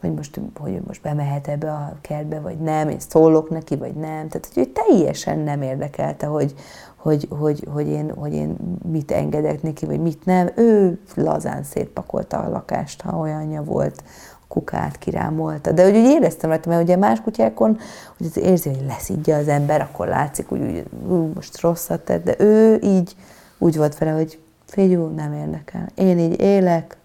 [0.05, 4.29] hogy most, hogy most bemehet ebbe a kertbe, vagy nem, én szólok neki, vagy nem.
[4.29, 6.55] Tehát, hogy ő teljesen nem érdekelte, hogy,
[6.97, 8.57] hogy, hogy, hogy, én, hogy én
[8.90, 10.51] mit engedek neki, vagy mit nem.
[10.57, 14.03] Ő lazán szétpakolta a lakást, ha olyanja volt,
[14.49, 15.73] kukát kirámolta.
[15.73, 17.79] De hogy úgy éreztem rajta, mert ugye más kutyákon,
[18.19, 20.61] hogy az érzi, hogy leszidja az ember, akkor látszik, hogy
[21.09, 23.17] úgy, most rosszat tett, de ő így
[23.59, 25.88] úgy volt vele, hogy figyú, nem érdekel.
[25.95, 26.97] Én így élek,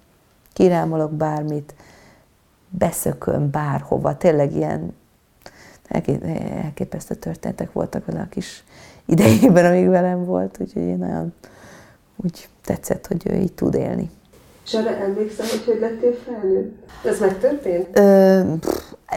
[0.54, 1.74] kirámolok bármit,
[2.70, 4.96] beszököm bárhova, tényleg ilyen
[6.64, 8.64] elképesztő történetek voltak vele a kis
[9.06, 11.34] idejében, amíg velem volt, úgyhogy én nagyon
[12.16, 14.10] úgy tetszett, hogy ő így tud élni.
[14.66, 16.90] És arra emlékszem, hogy hogy lettél felnőtt?
[17.06, 17.98] Ez megtörtént?
[17.98, 18.42] Ö,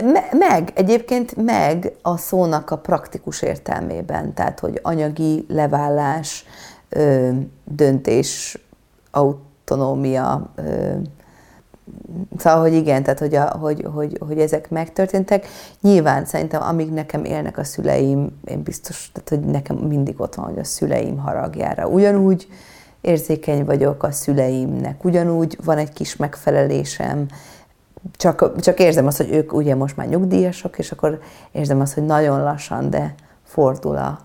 [0.03, 6.45] me- meg, egyébként meg a szónak a praktikus értelmében, tehát hogy anyagi levállás,
[6.89, 7.31] ö,
[7.65, 8.59] döntés,
[9.11, 10.93] autonómia, ö,
[12.37, 15.47] Szóval, hogy igen, tehát hogy, a, hogy, hogy, hogy ezek megtörténtek.
[15.81, 20.47] Nyilván szerintem, amíg nekem élnek a szüleim, én biztos, tehát hogy nekem mindig ott van,
[20.47, 21.87] hogy a szüleim haragjára.
[21.87, 22.49] Ugyanúgy
[23.01, 27.27] érzékeny vagyok a szüleimnek, ugyanúgy van egy kis megfelelésem,
[28.17, 31.21] csak, csak érzem azt, hogy ők ugye most már nyugdíjasok, és akkor
[31.53, 34.19] érzem azt, hogy nagyon lassan, de fordul a,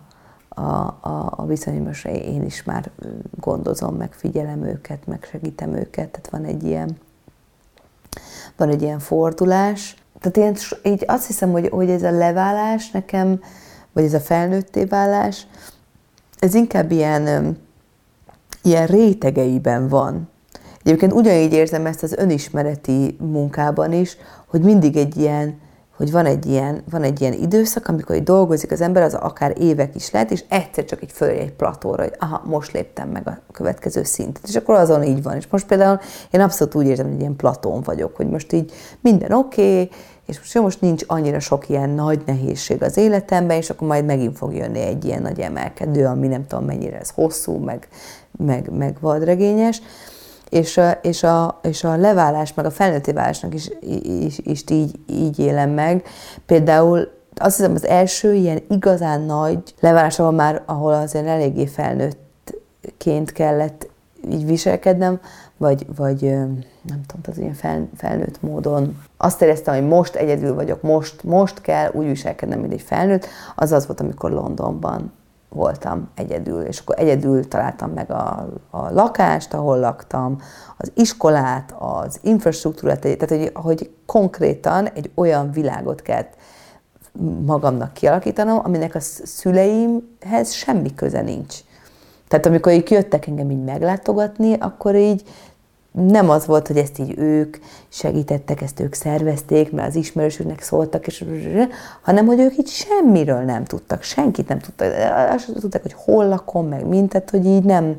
[0.62, 0.98] a,
[1.36, 2.92] a, viszonyos, én is már
[3.40, 6.98] gondozom, meg figyelem őket, meg segítem őket, tehát van egy ilyen
[8.58, 9.96] van egy ilyen fordulás.
[10.20, 10.56] Tehát ilyen,
[10.94, 13.42] így azt hiszem, hogy, hogy ez a leválás nekem,
[13.94, 15.48] vagy ez a felnőtté válás,
[16.40, 17.58] ez inkább ilyen,
[18.64, 20.30] ilyen rétegeiben van.
[20.84, 24.18] Egyébként ugyanígy érzem ezt az önismereti munkában is,
[24.48, 25.60] hogy mindig egy ilyen
[25.98, 29.54] hogy van egy ilyen, van egy ilyen időszak, amikor így dolgozik az ember, az akár
[29.60, 33.28] évek is lehet, és egyszer csak így föl egy platóra, hogy aha, most léptem meg
[33.28, 34.48] a következő szintet.
[34.48, 35.36] És akkor azon így van.
[35.36, 36.00] És most például
[36.32, 38.72] én abszolút úgy érzem, hogy ilyen platón vagyok, hogy most így
[39.02, 39.90] minden oké, okay,
[40.26, 44.38] és most, most nincs annyira sok ilyen nagy nehézség az életemben, és akkor majd megint
[44.38, 47.88] fog jönni egy ilyen nagy emelkedő, ami nem tudom mennyire ez hosszú, meg,
[48.38, 49.82] meg, meg vadregényes,
[50.50, 53.70] és a, és, a, és a leválás, meg a felnőtté válásnak is,
[54.04, 56.04] is, is így, így élem meg.
[56.46, 63.32] Például azt hiszem az első ilyen igazán nagy leválás, ahol már, ahol azért eléggé felnőttként
[63.32, 63.90] kellett
[64.32, 65.20] így viselkednem,
[65.58, 66.22] vagy, vagy
[66.82, 71.62] nem tudom, az ilyen fel, felnőtt módon azt éreztem, hogy most egyedül vagyok, most, most
[71.62, 73.26] kell úgy viselkednem, mint egy felnőtt,
[73.56, 75.12] az az volt, amikor Londonban
[75.50, 80.38] voltam egyedül, és akkor egyedül találtam meg a, a lakást, ahol laktam,
[80.78, 86.36] az iskolát, az infrastruktúrát, tehát hogy, hogy konkrétan egy olyan világot kellett
[87.46, 91.56] magamnak kialakítanom, aminek a szüleimhez semmi köze nincs.
[92.28, 95.24] Tehát amikor így jöttek engem így meglátogatni, akkor így
[95.92, 97.58] nem az volt, hogy ezt így ők
[97.90, 101.26] segítettek, ezt ők szervezték, mert az ismerősüknek szóltak, és,
[102.02, 104.94] hanem hogy ők így semmiről nem tudtak, senkit nem tudtak,
[105.34, 107.96] azt tudták, hogy hol lakom, meg mint, tehát hogy így nem,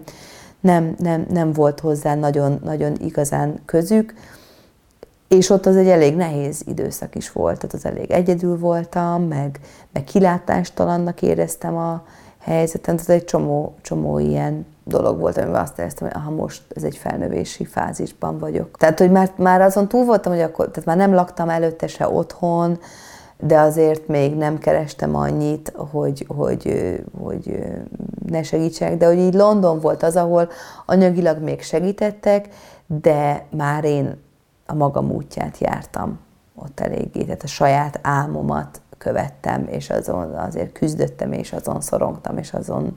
[0.60, 4.14] nem, nem, nem volt hozzá nagyon, nagyon igazán közük,
[5.28, 9.60] és ott az egy elég nehéz időszak is volt, tehát az elég egyedül voltam, meg,
[9.92, 12.04] meg kilátástalannak éreztem a
[12.48, 16.82] helyzetem, tehát egy csomó, csomó ilyen dolog volt, amiben azt éreztem, hogy aha, most ez
[16.82, 18.76] egy felnövési fázisban vagyok.
[18.76, 22.08] Tehát, hogy már, már azon túl voltam, hogy akkor, tehát már nem laktam előtte se
[22.08, 22.78] otthon,
[23.40, 27.58] de azért még nem kerestem annyit, hogy, hogy, hogy
[28.26, 30.48] ne segítsek, de hogy így London volt az, ahol
[30.86, 32.48] anyagilag még segítettek,
[32.86, 34.20] de már én
[34.66, 36.18] a magam útját jártam
[36.54, 42.52] ott eléggé, tehát a saját álmomat követtem, és azon azért küzdöttem, és azon szorongtam, és
[42.52, 42.92] azon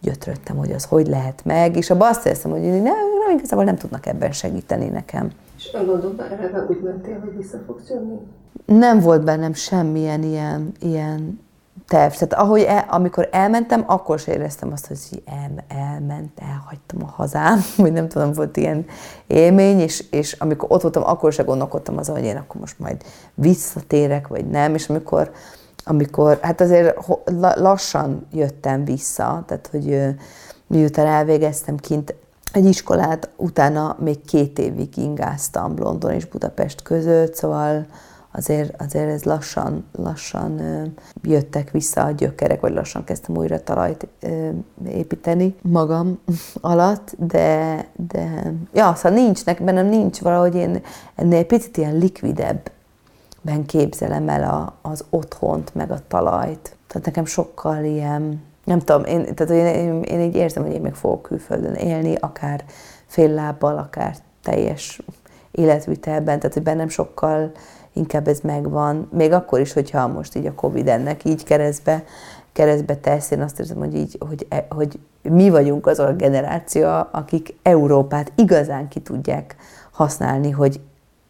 [0.00, 3.76] gyötröttem, hogy az hogy lehet meg, és abban azt érzem, hogy nem, nem, igazából nem
[3.76, 5.30] tudnak ebben segíteni nekem.
[5.56, 8.18] És a Londonban eleve úgy mentél, hogy vissza fogsz jönni?
[8.64, 11.40] Nem volt bennem semmilyen ilyen, ilyen
[11.92, 12.12] terv.
[12.12, 17.60] Tehát ahogy el, amikor elmentem, akkor sem éreztem azt, hogy el, elment, elhagytam a hazám,
[17.76, 18.86] vagy nem tudom, volt ilyen
[19.26, 23.02] élmény, és, és amikor ott voltam, akkor sem gondolkodtam azon, hogy én akkor most majd
[23.34, 25.30] visszatérek, vagy nem, és amikor
[25.84, 26.96] amikor, hát azért
[27.54, 30.14] lassan jöttem vissza, tehát hogy
[30.66, 32.14] miután elvégeztem kint
[32.52, 37.86] egy iskolát, utána még két évig ingáztam London és Budapest között, szóval
[38.32, 40.60] azért, azért ez lassan, lassan
[41.22, 44.06] jöttek vissza a gyökerek, vagy lassan kezdtem újra talajt
[44.88, 46.18] építeni magam
[46.60, 50.82] alatt, de, de ja, szóval nincs, bennem nincs valahogy én
[51.14, 52.70] ennél picit ilyen likvidebb
[53.42, 56.76] ben képzelem el a, az otthont, meg a talajt.
[56.86, 60.80] Tehát nekem sokkal ilyen, nem tudom, én, tehát én, én, én így érzem, hogy én
[60.80, 62.64] még fogok külföldön élni, akár
[63.06, 65.02] fél lábbal, akár teljes
[65.50, 67.52] életvitelben, tehát hogy bennem sokkal
[67.92, 72.04] inkább ez megvan, még akkor is, hogyha most így a Covid ennek így keresztbe,
[72.52, 76.88] keresztbe tesz, én azt érzem, hogy így, hogy, e, hogy mi vagyunk az a generáció,
[77.10, 79.56] akik Európát igazán ki tudják
[79.90, 80.80] használni, hogy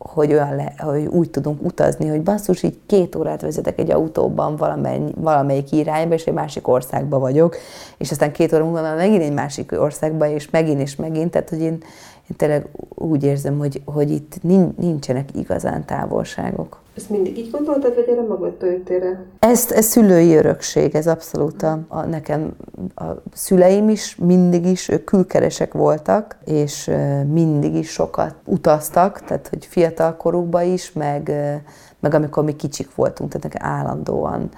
[0.05, 4.57] hogy, olyan le, hogy úgy tudunk utazni, hogy basszus, így két órát vezetek egy autóban
[4.57, 7.57] valamely, valamelyik irányba, és egy másik országba vagyok,
[7.97, 11.49] és aztán két óra múlva már megint egy másik országba, és megint és megint, tehát
[11.49, 11.83] hogy én,
[12.33, 14.43] én tényleg úgy érzem, hogy, hogy itt
[14.77, 16.81] nincsenek igazán távolságok.
[16.97, 21.79] Ezt mindig így gondoltad, vagy erre magadtól jöttél Ezt, ez szülői örökség, ez abszolút a,
[21.89, 22.57] a, nekem
[22.95, 26.91] a szüleim is mindig is, ők külkeresek voltak, és
[27.27, 31.33] mindig is sokat utaztak, tehát hogy fiatal korukban is, meg,
[32.01, 34.49] meg amikor mi kicsik voltunk, tehát nekem állandóan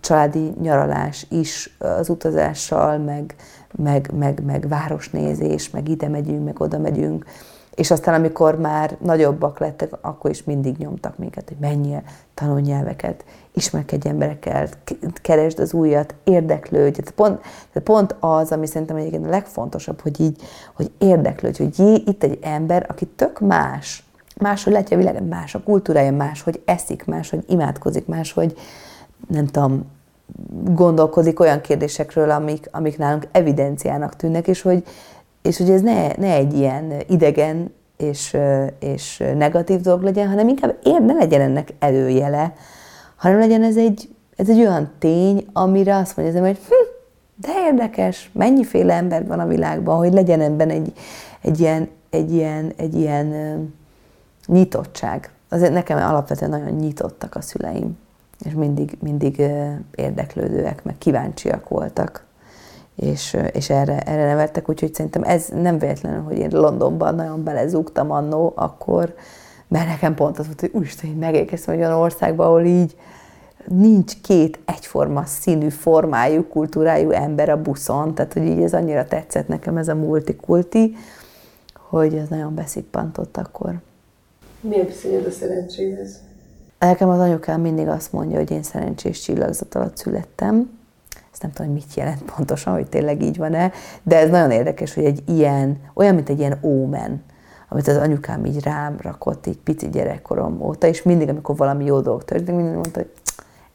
[0.00, 3.34] családi nyaralás is az utazással, meg,
[3.76, 7.24] meg, meg, meg városnézés, meg ide megyünk, meg oda megyünk.
[7.74, 12.02] És aztán, amikor már nagyobbak lettek, akkor is mindig nyomtak minket, hogy menjél,
[12.34, 14.68] tanulj nyelveket, ismerkedj emberekkel,
[15.22, 17.00] keresd az újat, érdeklődj.
[17.00, 20.42] Tehát pont, tehát pont az, ami szerintem egyébként a legfontosabb, hogy így,
[20.74, 24.04] hogy érdeklődj, hogy jé, itt egy ember, aki tök más,
[24.36, 28.54] máshogy látja a világot, más a kultúrája, más, hogy eszik, más, hogy imádkozik, más, hogy
[29.28, 29.84] nem tudom,
[30.64, 34.82] gondolkozik olyan kérdésekről, amik, amik nálunk evidenciának tűnnek, és hogy,
[35.42, 38.36] és hogy ez ne, ne egy ilyen idegen és,
[38.78, 42.54] és negatív dolog legyen, hanem inkább ér, ne legyen ennek előjele,
[43.16, 46.94] hanem legyen ez egy, ez egy olyan tény, amire azt mondja hogy hm,
[47.36, 50.92] de érdekes, mennyiféle ember van a világban, hogy legyen ebben egy,
[51.40, 53.34] egy ilyen, egy ilyen, egy ilyen
[54.46, 55.30] nyitottság.
[55.48, 57.98] Azért nekem alapvetően nagyon nyitottak a szüleim,
[58.44, 59.42] és mindig, mindig
[59.94, 62.24] érdeklődőek, meg kíváncsiak voltak
[62.96, 68.10] és, és erre, erre nevettek, úgyhogy szerintem ez nem véletlenül, hogy én Londonban nagyon belezúgtam
[68.10, 69.14] annó, akkor,
[69.68, 72.96] mert nekem pont az volt, hogy úristen, hogy megérkeztem egy olyan országba, ahol így
[73.68, 79.48] nincs két egyforma színű, formájú, kultúrájú ember a buszon, tehát hogy így ez annyira tetszett
[79.48, 80.96] nekem ez a multikulti,
[81.74, 83.74] hogy ez nagyon beszippantott akkor.
[84.60, 86.20] Milyen viszonyod a szerencséhez?
[86.84, 90.78] Nekem az anyukám mindig azt mondja, hogy én szerencsés csillagzat alatt születtem.
[91.32, 93.72] Ezt nem tudom, hogy mit jelent pontosan, hogy tényleg így van-e,
[94.02, 97.22] de ez nagyon érdekes, hogy egy ilyen, olyan, mint egy ilyen ómen,
[97.68, 102.00] amit az anyukám így rám rakott, így pici gyerekkorom óta, és mindig, amikor valami jó
[102.00, 103.10] dolog történik, mindig mondta, hogy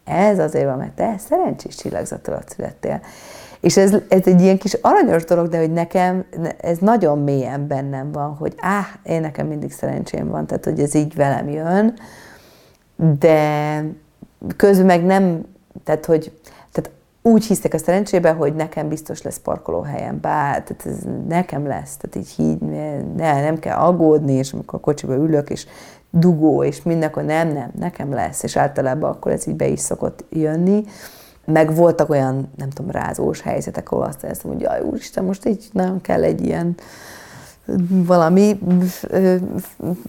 [0.04, 3.00] ez azért van, mert te szerencsés csillagzat alatt születtél.
[3.60, 6.24] És ez, ez egy ilyen kis aranyos dolog, de hogy nekem
[6.60, 10.94] ez nagyon mélyen bennem van, hogy áh, én nekem mindig szerencsém van, tehát hogy ez
[10.94, 11.94] így velem jön,
[13.18, 13.84] de
[14.56, 15.44] közben meg nem,
[15.84, 16.32] tehát hogy
[16.72, 16.90] tehát
[17.22, 22.16] úgy hiszek a szerencsébe, hogy nekem biztos lesz parkolóhelyem, bár tehát ez nekem lesz, tehát
[22.16, 22.58] így, így
[23.16, 25.66] ne, nem kell aggódni, és amikor a kocsiba ülök, és
[26.10, 29.80] dugó, és minden, akkor nem, nem, nekem lesz, és általában akkor ez így be is
[29.80, 30.84] szokott jönni.
[31.44, 35.68] Meg voltak olyan, nem tudom, rázós helyzetek, ahol azt éreztem, hogy jaj, úristen, most így
[35.72, 36.74] nagyon kell egy ilyen
[37.88, 38.60] valami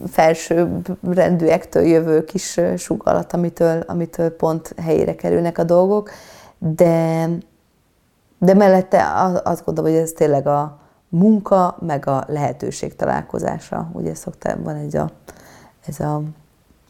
[0.06, 6.10] felső rendűektől jövő kis sugallat, amitől, amitől pont helyére kerülnek a dolgok,
[6.58, 7.28] de,
[8.38, 9.12] de mellette
[9.44, 13.90] azt gondolom, hogy ez tényleg a munka, meg a lehetőség találkozása.
[13.92, 15.10] Ugye szoktam, van egy a,
[15.86, 16.22] ez a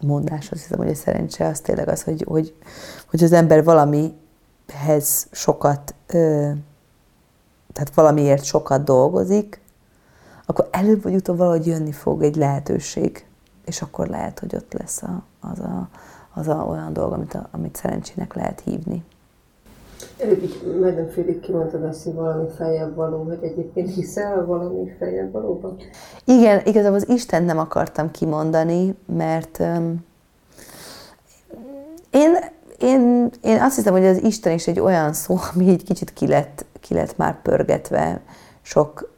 [0.00, 2.54] mondás, azt hiszem, hogy a szerencse az tényleg az, hogy, hogy,
[3.10, 5.94] hogy az ember valamihez sokat,
[7.72, 9.61] tehát valamiért sokat dolgozik,
[10.46, 13.26] akkor előbb vagy utóbb valahogy jönni fog egy lehetőség,
[13.64, 15.88] és akkor lehet, hogy ott lesz a, az, a,
[16.34, 19.04] az a olyan dolog, amit, a, amit szerencsének lehet hívni.
[20.18, 25.32] Előbb így majdnem félig kimondtad azt, hogy valami feljebb való, hogy egyébként hiszel valami feljebb
[25.32, 25.76] valóban?
[26.24, 30.04] Igen, igazából az Isten nem akartam kimondani, mert um,
[32.10, 32.36] én,
[32.78, 36.26] én, én azt hiszem, hogy az Isten is egy olyan szó, ami így kicsit ki
[36.26, 38.20] lett, ki lett már pörgetve
[38.62, 39.11] sok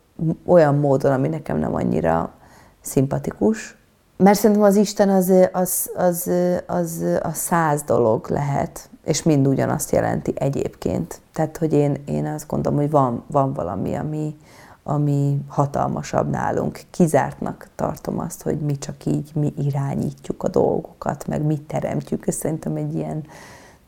[0.47, 2.33] olyan módon, ami nekem nem annyira
[2.81, 3.77] szimpatikus.
[4.17, 6.31] Mert szerintem az Isten az, az, az,
[6.67, 11.21] az a száz dolog lehet, és mind ugyanazt jelenti egyébként.
[11.33, 14.37] Tehát, hogy én, én azt gondolom, hogy van, van valami, ami,
[14.83, 16.81] ami hatalmasabb nálunk.
[16.91, 22.27] Kizártnak tartom azt, hogy mi csak így, mi irányítjuk a dolgokat, meg mi teremtjük.
[22.27, 23.25] Ez szerintem egy ilyen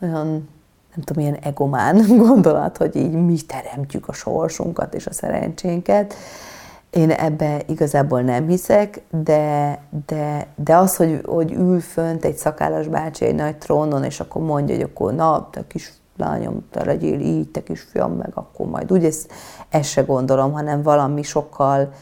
[0.00, 0.48] nagyon
[0.96, 6.14] nem tudom, ilyen egomán gondolat, hogy így mi teremtjük a sorsunkat és a szerencsénket.
[6.90, 12.88] Én ebbe igazából nem hiszek, de, de, de az, hogy, hogy ül fönt egy szakállas
[12.88, 17.20] bácsi egy nagy trónon, és akkor mondja, hogy akkor na, te kis lányom, te legyél
[17.20, 19.32] így, te kis fiam, meg akkor majd úgy, ezt,
[19.68, 21.92] ezt se gondolom, hanem valami sokkal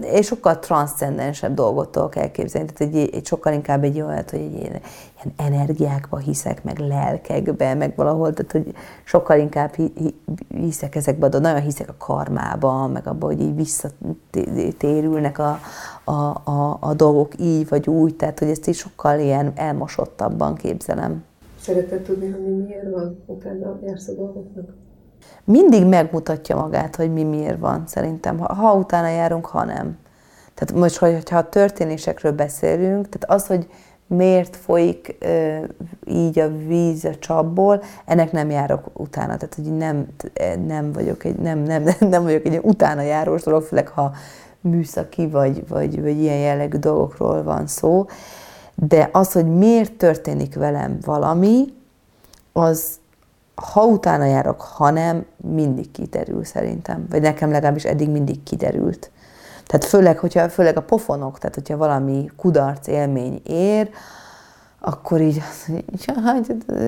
[0.00, 2.68] és sokkal transzcendensebb dolgot tudok elképzelni.
[2.72, 4.80] Tehát egy, egy sokkal inkább egy olyan, hogy egy ilyen,
[5.24, 8.74] ilyen energiákba hiszek, meg lelkekbe, meg valahol, tehát hogy
[9.04, 9.74] sokkal inkább
[10.48, 15.58] hiszek ezekbe, de nagyon hiszek a karmába, meg abban, hogy így visszatérülnek a,
[16.04, 21.24] a, a, a dolgok így vagy úgy, tehát hogy ezt is sokkal ilyen elmosottabban képzelem.
[21.60, 24.68] Szereted tudni, hogy mi miért van, utána jársz a dolgoknak?
[25.44, 28.38] Mindig megmutatja magát, hogy mi miért van, szerintem.
[28.38, 29.98] Ha, ha utána járunk, ha nem.
[30.54, 33.68] Tehát most, hogyha a történésekről beszélünk, tehát az, hogy
[34.06, 35.58] miért folyik ö,
[36.04, 39.36] így a víz a csapból, ennek nem járok utána.
[39.36, 40.06] Tehát, hogy nem,
[40.66, 44.12] nem vagyok egy, nem, nem, nem vagyok egy utána járós dolog, főleg ha
[44.60, 48.06] műszaki vagy, vagy, vagy ilyen jellegű dolgokról van szó.
[48.74, 51.74] De az, hogy miért történik velem valami,
[52.52, 52.98] az,
[53.62, 57.06] ha utána járok, ha nem, mindig kiderül szerintem.
[57.10, 59.10] Vagy nekem legalábbis eddig mindig kiderült.
[59.66, 63.90] Tehát főleg, hogyha, főleg a pofonok, tehát hogyha valami kudarc élmény ér,
[64.80, 65.42] akkor így,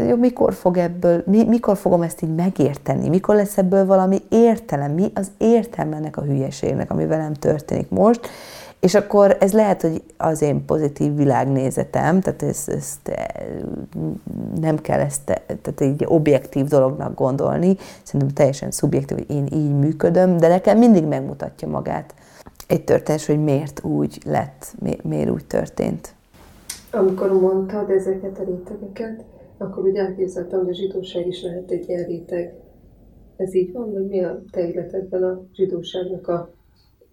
[0.09, 4.93] jó, mikor fog ebből, mi, mikor fogom ezt így megérteni, mikor lesz ebből valami értelem,
[4.93, 8.29] mi az értelme ennek a hülyeségnek, ami velem történik most,
[8.81, 13.11] és akkor ez lehet, hogy az én pozitív világnézetem, tehát ezt, ezt
[14.61, 20.37] nem kell ezt tehát egy objektív dolognak gondolni, szerintem teljesen szubjektív, hogy én így működöm,
[20.37, 22.15] de nekem mindig megmutatja magát
[22.67, 26.15] egy történet, hogy miért úgy lett, miért úgy történt.
[26.91, 29.25] Amikor mondtad ezeket a rétegeket,
[29.59, 32.55] akkor úgy elképzeltem, hogy a zsidóság is lehet egy ilyen réteg.
[33.37, 36.51] Ez így van, vagy mi a te életedben a zsidóságnak a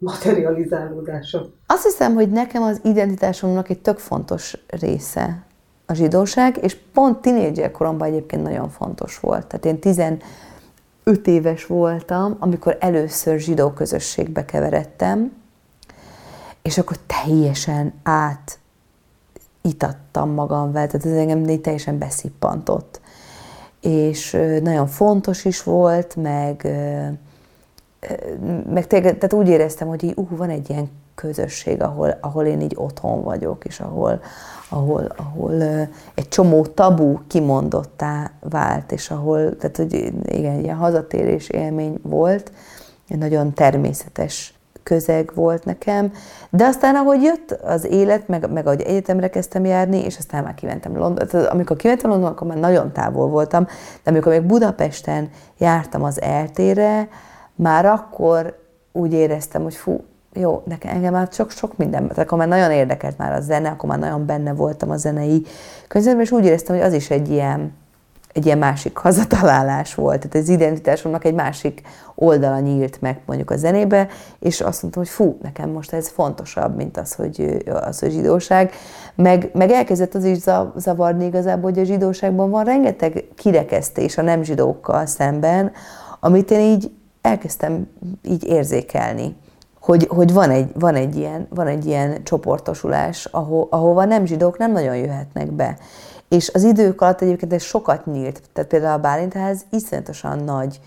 [0.05, 1.49] materializálódása?
[1.67, 5.43] Azt hiszem, hogy nekem az identitásomnak egy tök fontos része
[5.85, 9.47] a zsidóság, és pont tinédzser koromban egyébként nagyon fontos volt.
[9.47, 10.23] Tehát én 15
[11.23, 15.31] éves voltam, amikor először zsidó közösségbe keveredtem,
[16.61, 18.59] és akkor teljesen át
[19.61, 23.01] itattam magam vele, tehát ez engem teljesen beszippantott.
[23.81, 24.31] És
[24.61, 26.67] nagyon fontos is volt, meg,
[28.73, 32.61] meg tényleg, tehát úgy éreztem, hogy így, uh, van egy ilyen közösség, ahol, ahol én
[32.61, 34.21] így otthon vagyok, és ahol,
[34.69, 35.61] ahol, ahol
[36.15, 42.51] egy csomó tabu kimondottá vált, és ahol, tehát hogy igen, ilyen hazatérés élmény volt,
[43.07, 44.53] egy nagyon természetes
[44.85, 46.11] közeg volt nekem,
[46.49, 50.53] de aztán ahogy jött az élet, meg, meg ahogy egyetemre kezdtem járni, és aztán már
[50.53, 53.65] kimentem Londonba, amikor kimentem Londonba, akkor már nagyon távol voltam,
[54.03, 57.07] de amikor még Budapesten jártam az eltére,
[57.55, 58.59] már akkor
[58.91, 60.03] úgy éreztem, hogy fú,
[60.33, 63.69] jó, nekem engem már csak sok minden, tehát akkor már nagyon érdekelt már a zene,
[63.69, 65.45] akkor már nagyon benne voltam a zenei
[65.87, 67.73] közben, és úgy éreztem, hogy az is egy ilyen,
[68.33, 70.19] egy ilyen másik hazatalálás volt.
[70.19, 71.81] Tehát az identitásomnak egy másik
[72.15, 74.07] oldala nyílt meg mondjuk a zenébe,
[74.39, 78.71] és azt mondtam, hogy fú, nekem most ez fontosabb, mint az, hogy, az, hogy zsidóság.
[79.15, 80.37] Meg, meg elkezdett az is
[80.75, 85.71] zavarni igazából, hogy a zsidóságban van rengeteg kirekesztés a nem zsidókkal szemben,
[86.19, 86.91] amit én így
[87.25, 87.87] elkezdtem
[88.23, 89.35] így érzékelni
[89.85, 94.57] hogy, hogy van, egy, van, egy ilyen, van egy ilyen csoportosulás, aho, ahova nem zsidók
[94.57, 95.77] nem nagyon jöhetnek be.
[96.29, 98.41] És az idők alatt egyébként ez sokat nyílt.
[98.53, 100.79] Tehát például a Bálintház iszonyatosan nagy,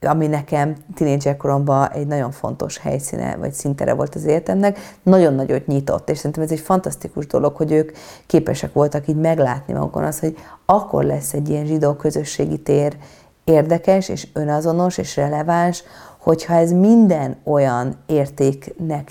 [0.00, 6.10] ami nekem tínédzserkoromban egy nagyon fontos helyszíne, vagy szintere volt az életemnek, nagyon nagyot nyitott,
[6.10, 7.92] és szerintem ez egy fantasztikus dolog, hogy ők
[8.26, 10.36] képesek voltak így meglátni magukon azt, hogy
[10.66, 12.96] akkor lesz egy ilyen zsidó közösségi tér
[13.44, 15.84] érdekes, és önazonos, és releváns,
[16.18, 19.10] hogyha ez minden olyan értéknek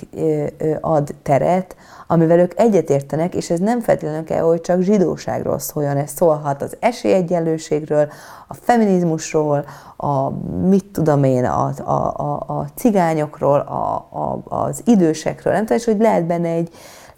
[0.81, 1.75] ad teret,
[2.07, 6.77] amivel ők egyetértenek, és ez nem feltétlenül kell, hogy csak zsidóságról szóljon, ez szólhat az
[6.79, 8.11] esélyegyenlőségről,
[8.47, 9.65] a feminizmusról,
[9.97, 10.29] a
[10.67, 15.85] mit tudom én, a, a, a, a cigányokról, a, a, az idősekről, nem tudom, és
[15.85, 16.69] hogy lehet benne egy,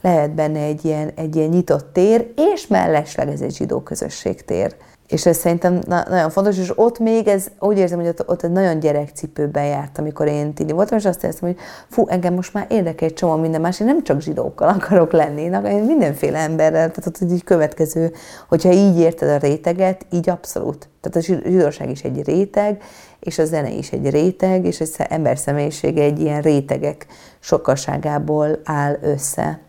[0.01, 4.75] lehet benne egy ilyen, egy ilyen nyitott tér, és mellesleg ez egy zsidó közösség tér.
[5.07, 8.43] És ez szerintem na- nagyon fontos, és ott még ez, úgy érzem, hogy ott, ott
[8.43, 11.57] egy nagyon gyerekcipőben járt, amikor én tini voltam, és azt éreztem, hogy
[11.89, 15.41] fú, engem most már érdekel egy csomó minden más, én nem csak zsidókkal akarok lenni,
[15.41, 18.11] én mindenféle emberrel, tehát ott egy következő,
[18.49, 20.89] hogyha így érted a réteget, így abszolút.
[21.01, 22.81] Tehát a zsidóság is egy réteg,
[23.19, 27.05] és a zene is egy réteg, és az ember személyisége egy ilyen rétegek
[27.39, 29.59] sokaságából áll össze.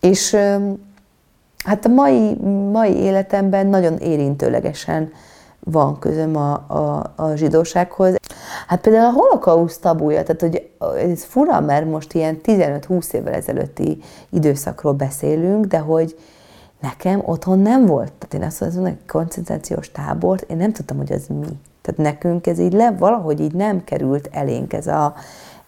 [0.00, 0.36] És
[1.64, 2.34] Hát a mai,
[2.72, 5.12] mai életemben nagyon érintőlegesen
[5.70, 8.16] van közöm a, a, a zsidósághoz.
[8.66, 10.70] Hát például a holokauszt tabuja, tehát hogy
[11.10, 16.18] ez fura, mert most ilyen 15-20 évvel ezelőtti időszakról beszélünk, de hogy
[16.80, 18.12] nekem otthon nem volt.
[18.12, 21.46] Tehát én azt mondom, hogy koncentrációs tábort, én nem tudtam, hogy az mi.
[21.82, 25.14] Tehát nekünk ez így le, valahogy így nem került elénk ez a,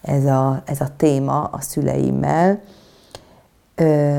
[0.01, 2.61] ez a, ez a téma a szüleimmel.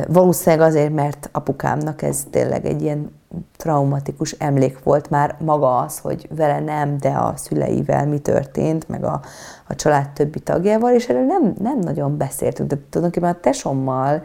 [0.08, 3.12] Valószínűleg azért, mert apukámnak ez tényleg egy ilyen
[3.58, 9.04] traumatikus emlék volt már maga az, hogy vele nem, de a szüleivel mi történt, meg
[9.04, 9.22] a,
[9.68, 12.70] a család többi tagjával, és erről nem, nem nagyon beszéltünk.
[12.70, 14.22] De tulajdonképpen a tesommal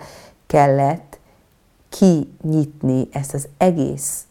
[0.46, 1.18] kellett
[1.88, 4.24] kinyitni ezt az egész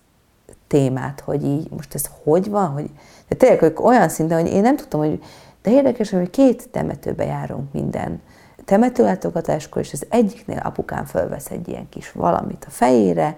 [0.68, 2.90] témát, hogy így most ez hogy van, hogy
[3.28, 5.24] de tényleg hogy olyan szinten, hogy én nem tudtam, hogy
[5.62, 8.22] de érdekes, hogy két temetőbe járunk minden
[8.66, 13.36] temetőlátogatáskor, és az egyiknél apukám fölvesz egy ilyen kis valamit a fejére,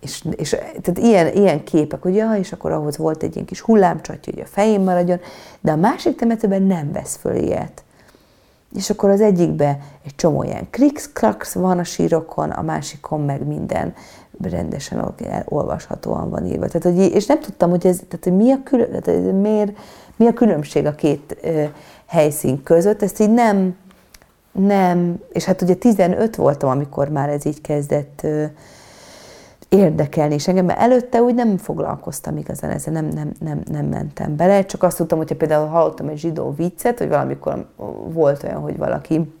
[0.00, 3.60] és, és tehát ilyen, ilyen képek, hogy ja, és akkor ahhoz volt egy ilyen kis
[3.60, 5.20] hullámcsatja, hogy a fején maradjon,
[5.60, 7.84] de a másik temetőben nem vesz föl ilyet.
[8.74, 11.10] És akkor az egyikbe egy csomó ilyen krix
[11.54, 13.94] van a sírokon, a másikon meg minden
[14.42, 15.14] rendesen
[15.44, 16.66] olvashatóan van írva.
[16.68, 19.72] Tehát, hogy, és nem tudtam, hogy ez, tehát, hogy mi, a külön, tehát, miért,
[20.16, 21.64] mi a különbség a két ö,
[22.06, 23.02] helyszín között.
[23.02, 23.76] Ezt így nem,
[24.52, 28.26] nem, és hát ugye 15 voltam, amikor már ez így kezdett
[29.68, 34.64] érdekelni, és engem előtte úgy nem foglalkoztam igazán ezzel, nem, nem, nem, nem mentem bele,
[34.64, 37.66] csak azt tudtam, hogyha például hallottam egy zsidó viccet, hogy valamikor
[38.04, 39.32] volt olyan, hogy valaki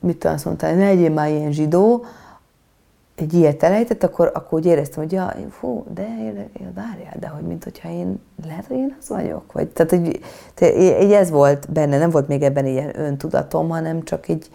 [0.00, 2.04] mit tudom, azt mondta, ne legyél már ilyen zsidó,
[3.14, 6.06] egy ilyet elejtett, akkor, akkor úgy éreztem, hogy ja, fú, de
[6.74, 9.52] várjál, de hogy mint hogyha én, lehet, hogy én az vagyok.
[9.52, 10.20] Vagy, tehát, hogy,
[11.02, 14.50] így ez volt benne, nem volt még ebben ilyen öntudatom, hanem csak egy,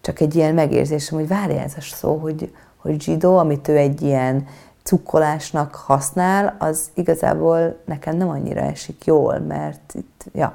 [0.00, 4.02] csak egy ilyen megérzésem, hogy várjál ez a szó, hogy, hogy zsidó, amit ő egy
[4.02, 4.46] ilyen
[4.82, 10.52] cukkolásnak használ, az igazából nekem nem annyira esik jól, mert itt, ja.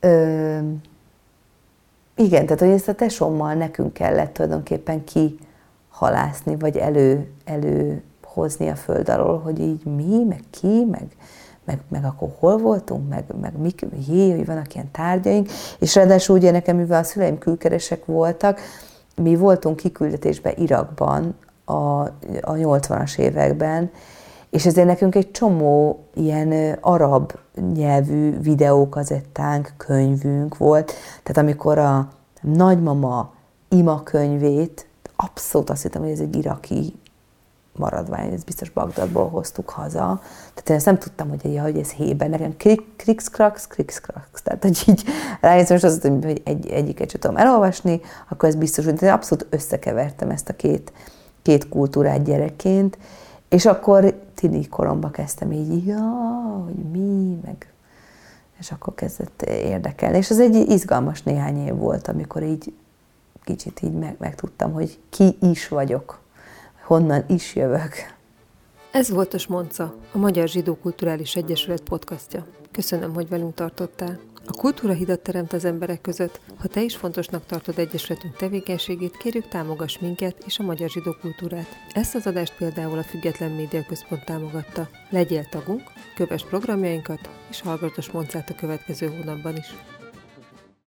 [0.00, 0.58] Ö,
[2.16, 5.38] igen, tehát hogy ezt a tesommal nekünk kellett tulajdonképpen ki
[5.94, 11.06] halászni, vagy elő, előhozni a föld alól, hogy így mi, meg ki, meg,
[11.64, 16.36] meg, meg akkor hol voltunk, meg, meg mik, jé, hogy vannak ilyen tárgyaink, és ráadásul
[16.36, 18.60] ugye nekem, mivel a szüleim külkeresek voltak,
[19.16, 21.34] mi voltunk kiküldetésben Irakban,
[21.64, 22.00] a,
[22.40, 23.90] a 80-as években,
[24.50, 27.32] és ezért nekünk egy csomó ilyen arab
[27.74, 30.92] nyelvű videókazettánk, könyvünk volt.
[31.22, 32.08] Tehát amikor a
[32.40, 33.32] nagymama
[33.68, 34.86] ima könyvét,
[35.16, 36.94] abszolút azt hittem, hogy ez egy iraki
[37.76, 40.20] maradvány, ez biztos Bagdadból hoztuk haza.
[40.54, 42.56] Tehát én ezt nem tudtam, hogy, ja, hogy ez héber, nekem
[42.96, 44.42] krikszkrax, krikszkrax.
[44.42, 45.04] Tehát, hogy így
[45.40, 50.30] rájöttem, most azt hogy egy, egyiket sem tudom elolvasni, akkor ez biztos, hogy abszolút összekevertem
[50.30, 50.92] ezt a két,
[51.42, 52.98] két kultúrát gyerekként,
[53.48, 56.10] és akkor tini koromba kezdtem így, ja,
[56.64, 57.68] hogy mi, meg
[58.58, 60.16] és akkor kezdett érdekelni.
[60.16, 62.74] És ez egy izgalmas néhány év volt, amikor így
[63.44, 66.20] kicsit így meg, megtudtam, hogy ki is vagyok,
[66.82, 67.92] honnan is jövök.
[68.90, 72.46] Ez volt a Smonca, a Magyar Zsidó Kulturális Egyesület podcastja.
[72.70, 74.18] Köszönöm, hogy velünk tartottál.
[74.46, 76.40] A kultúra hidat teremt az emberek között.
[76.58, 81.66] Ha te is fontosnak tartod Egyesületünk tevékenységét, kérjük támogass minket és a magyar zsidó kultúrát.
[81.92, 84.88] Ezt az adást például a Független Média Központ támogatta.
[85.10, 85.82] Legyél tagunk,
[86.14, 89.74] kövess programjainkat, és hallgass Moncát a következő hónapban is.